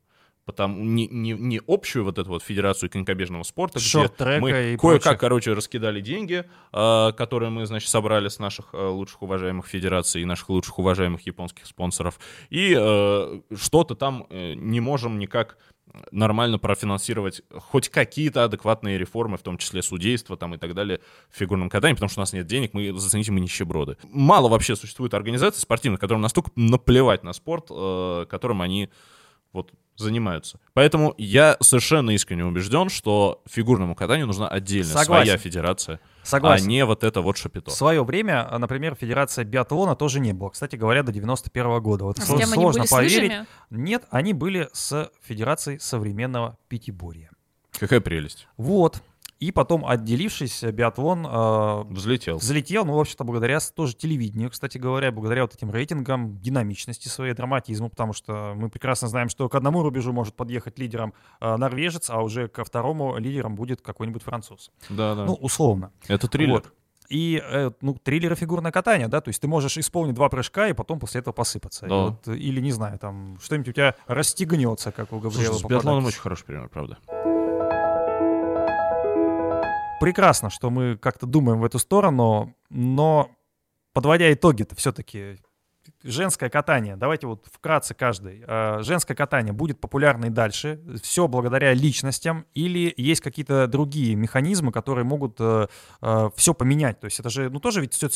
[0.47, 5.51] Потому не, не, не общую вот эту вот федерацию конькобежного спорта, где мы кое-как, короче,
[5.51, 10.47] раскидали деньги, э, которые мы, значит, собрали с наших э, лучших уважаемых федераций и наших
[10.47, 12.17] лучших уважаемых японских спонсоров,
[12.49, 15.57] и э, что-то там э, не можем никак
[16.11, 21.37] нормально профинансировать хоть какие-то адекватные реформы, в том числе судейство там и так далее в
[21.37, 23.97] фигурном катании, потому что у нас нет денег, мы, зацените, мы нищеброды.
[24.03, 28.89] Мало вообще существует организаций спортивных, которым настолько наплевать на спорт, э, которым они
[29.57, 30.59] вот занимаются.
[30.73, 35.25] Поэтому я совершенно искренне убежден, что фигурному катанию нужна отдельная Согласен.
[35.25, 36.65] своя федерация, Согласен.
[36.65, 37.71] а не вот это вот шапито.
[37.71, 40.49] В свое время, а, например, Федерация биатлона тоже не было.
[40.49, 42.05] Кстати говоря, до 91 года.
[42.05, 43.21] Вот А с сло- кем они сложно были, с поверить.
[43.31, 43.47] лыжами?
[43.71, 47.31] Нет, они были с Федерацией современного пятиборья.
[47.79, 48.47] Какая прелесть.
[48.57, 49.01] Вот.
[49.39, 52.37] И потом, отделившись, биатлон э, Взлетел.
[52.37, 57.33] взлетел, ну, в общем-то, благодаря тоже телевидению, кстати говоря, благодаря вот этим рейтингам, динамичности своей,
[57.33, 62.09] драматизму, потому что мы прекрасно знаем, что к одному рубежу может подъехать лидером э, норвежец,
[62.09, 64.71] а уже ко второму лидером будет какой-нибудь француз.
[64.89, 65.25] Да, да.
[65.25, 65.91] Ну, условно.
[66.07, 66.53] это триллер.
[66.53, 66.73] Вот.
[67.09, 70.73] И, э, ну, триллеры фигурное катание, да, то есть ты можешь исполнить два прыжка и
[70.73, 71.85] потом после этого посыпаться.
[71.85, 71.95] И Да.
[72.05, 75.63] вот, э, или, не знаю, там, что-нибудь у тебя расстегнется, как у Слушай, Габриэла с
[75.63, 76.97] биатлоном очень хороший пример, правда.
[79.99, 83.31] Прекрасно, что мы как-то думаем в эту сторону, но
[83.93, 85.39] подводя итоги-то все-таки
[86.03, 88.43] женское катание, давайте вот вкратце каждый.
[88.45, 94.71] Э, Женское катание будет популярно и дальше, все благодаря личностям, или есть какие-то другие механизмы,
[94.71, 96.99] которые могут все поменять.
[96.99, 98.09] То есть это же, ну тоже ведь все,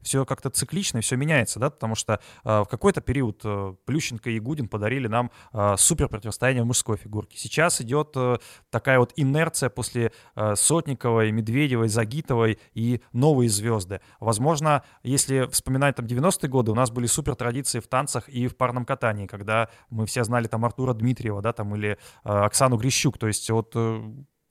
[0.00, 4.38] все как-то циклично, все меняется, да, потому что э, в какой-то период э, Плющенко и
[4.40, 7.38] Гудин подарили нам э, супер противостояние в мужской фигурке.
[7.38, 8.38] Сейчас идет э,
[8.70, 14.00] такая вот инерция после э, Сотниковой, Медведевой, Загитовой и новые звезды.
[14.20, 18.56] Возможно, если вспоминать там 90-е годы, у нас были супер традиции в танцах и в
[18.56, 23.18] парном катании, когда мы все знали там Артура Дмитриева, да, там или э, Оксану Грищук.
[23.18, 24.02] То есть вот э,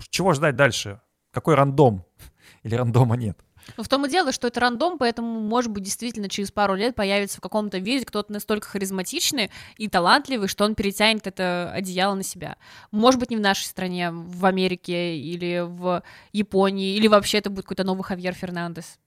[0.09, 1.01] чего ждать дальше?
[1.31, 2.05] Какой рандом?
[2.63, 3.37] Или рандома нет?
[3.77, 6.95] Ну, в том и дело, что это рандом, поэтому, может быть, действительно через пару лет
[6.95, 12.23] появится в каком-то виде кто-то настолько харизматичный и талантливый, что он перетянет это одеяло на
[12.23, 12.57] себя.
[12.91, 17.65] Может быть, не в нашей стране, в Америке или в Японии, или вообще это будет
[17.65, 18.99] какой-то новый Хавьер Фернандес.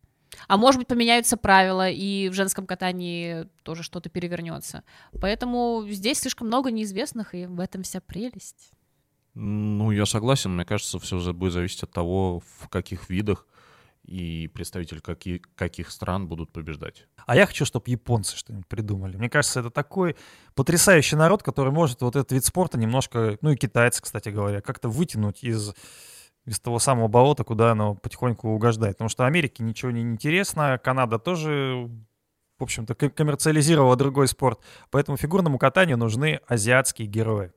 [0.47, 4.85] А может быть, поменяются правила, и в женском катании тоже что-то перевернется.
[5.21, 8.71] Поэтому здесь слишком много неизвестных, и в этом вся прелесть.
[9.35, 10.55] Ну, я согласен.
[10.55, 13.47] Мне кажется, все будет зависеть от того, в каких видах
[14.09, 17.07] и представители каких, каких стран будут побеждать.
[17.27, 19.17] А я хочу, чтобы японцы что-нибудь придумали.
[19.17, 20.17] Мне кажется, это такой
[20.55, 24.89] потрясающий народ, который может вот этот вид спорта немножко, ну и китайцы, кстати говоря, как-то
[24.89, 25.75] вытянуть из
[26.49, 28.97] из того самого болота, куда оно потихоньку угождает.
[28.97, 31.91] Потому что Америке ничего не интересно, Канада тоже,
[32.59, 34.61] в общем-то, коммерциализировала другой спорт.
[34.91, 37.53] Поэтому фигурному катанию нужны азиатские герои.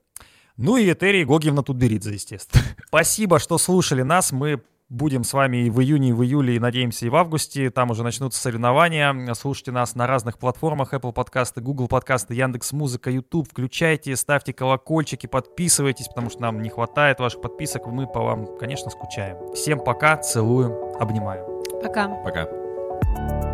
[0.56, 2.62] Ну и Этери Гогиевна Тутберидзе, естественно.
[2.86, 4.32] Спасибо, что слушали нас.
[4.32, 4.62] Мы
[4.92, 7.70] будем с вами и в июне, и в июле, и, надеемся, и в августе.
[7.70, 9.34] Там уже начнутся соревнования.
[9.34, 10.92] Слушайте нас на разных платформах.
[10.92, 13.48] Apple подкасты, Google подкасты, Яндекс Музыка, YouTube.
[13.50, 17.86] Включайте, ставьте колокольчики, подписывайтесь, потому что нам не хватает ваших подписок.
[17.86, 19.52] Мы по вам, конечно, скучаем.
[19.54, 21.62] Всем пока, целую, обнимаю.
[21.82, 22.08] Пока.
[22.08, 23.51] Пока.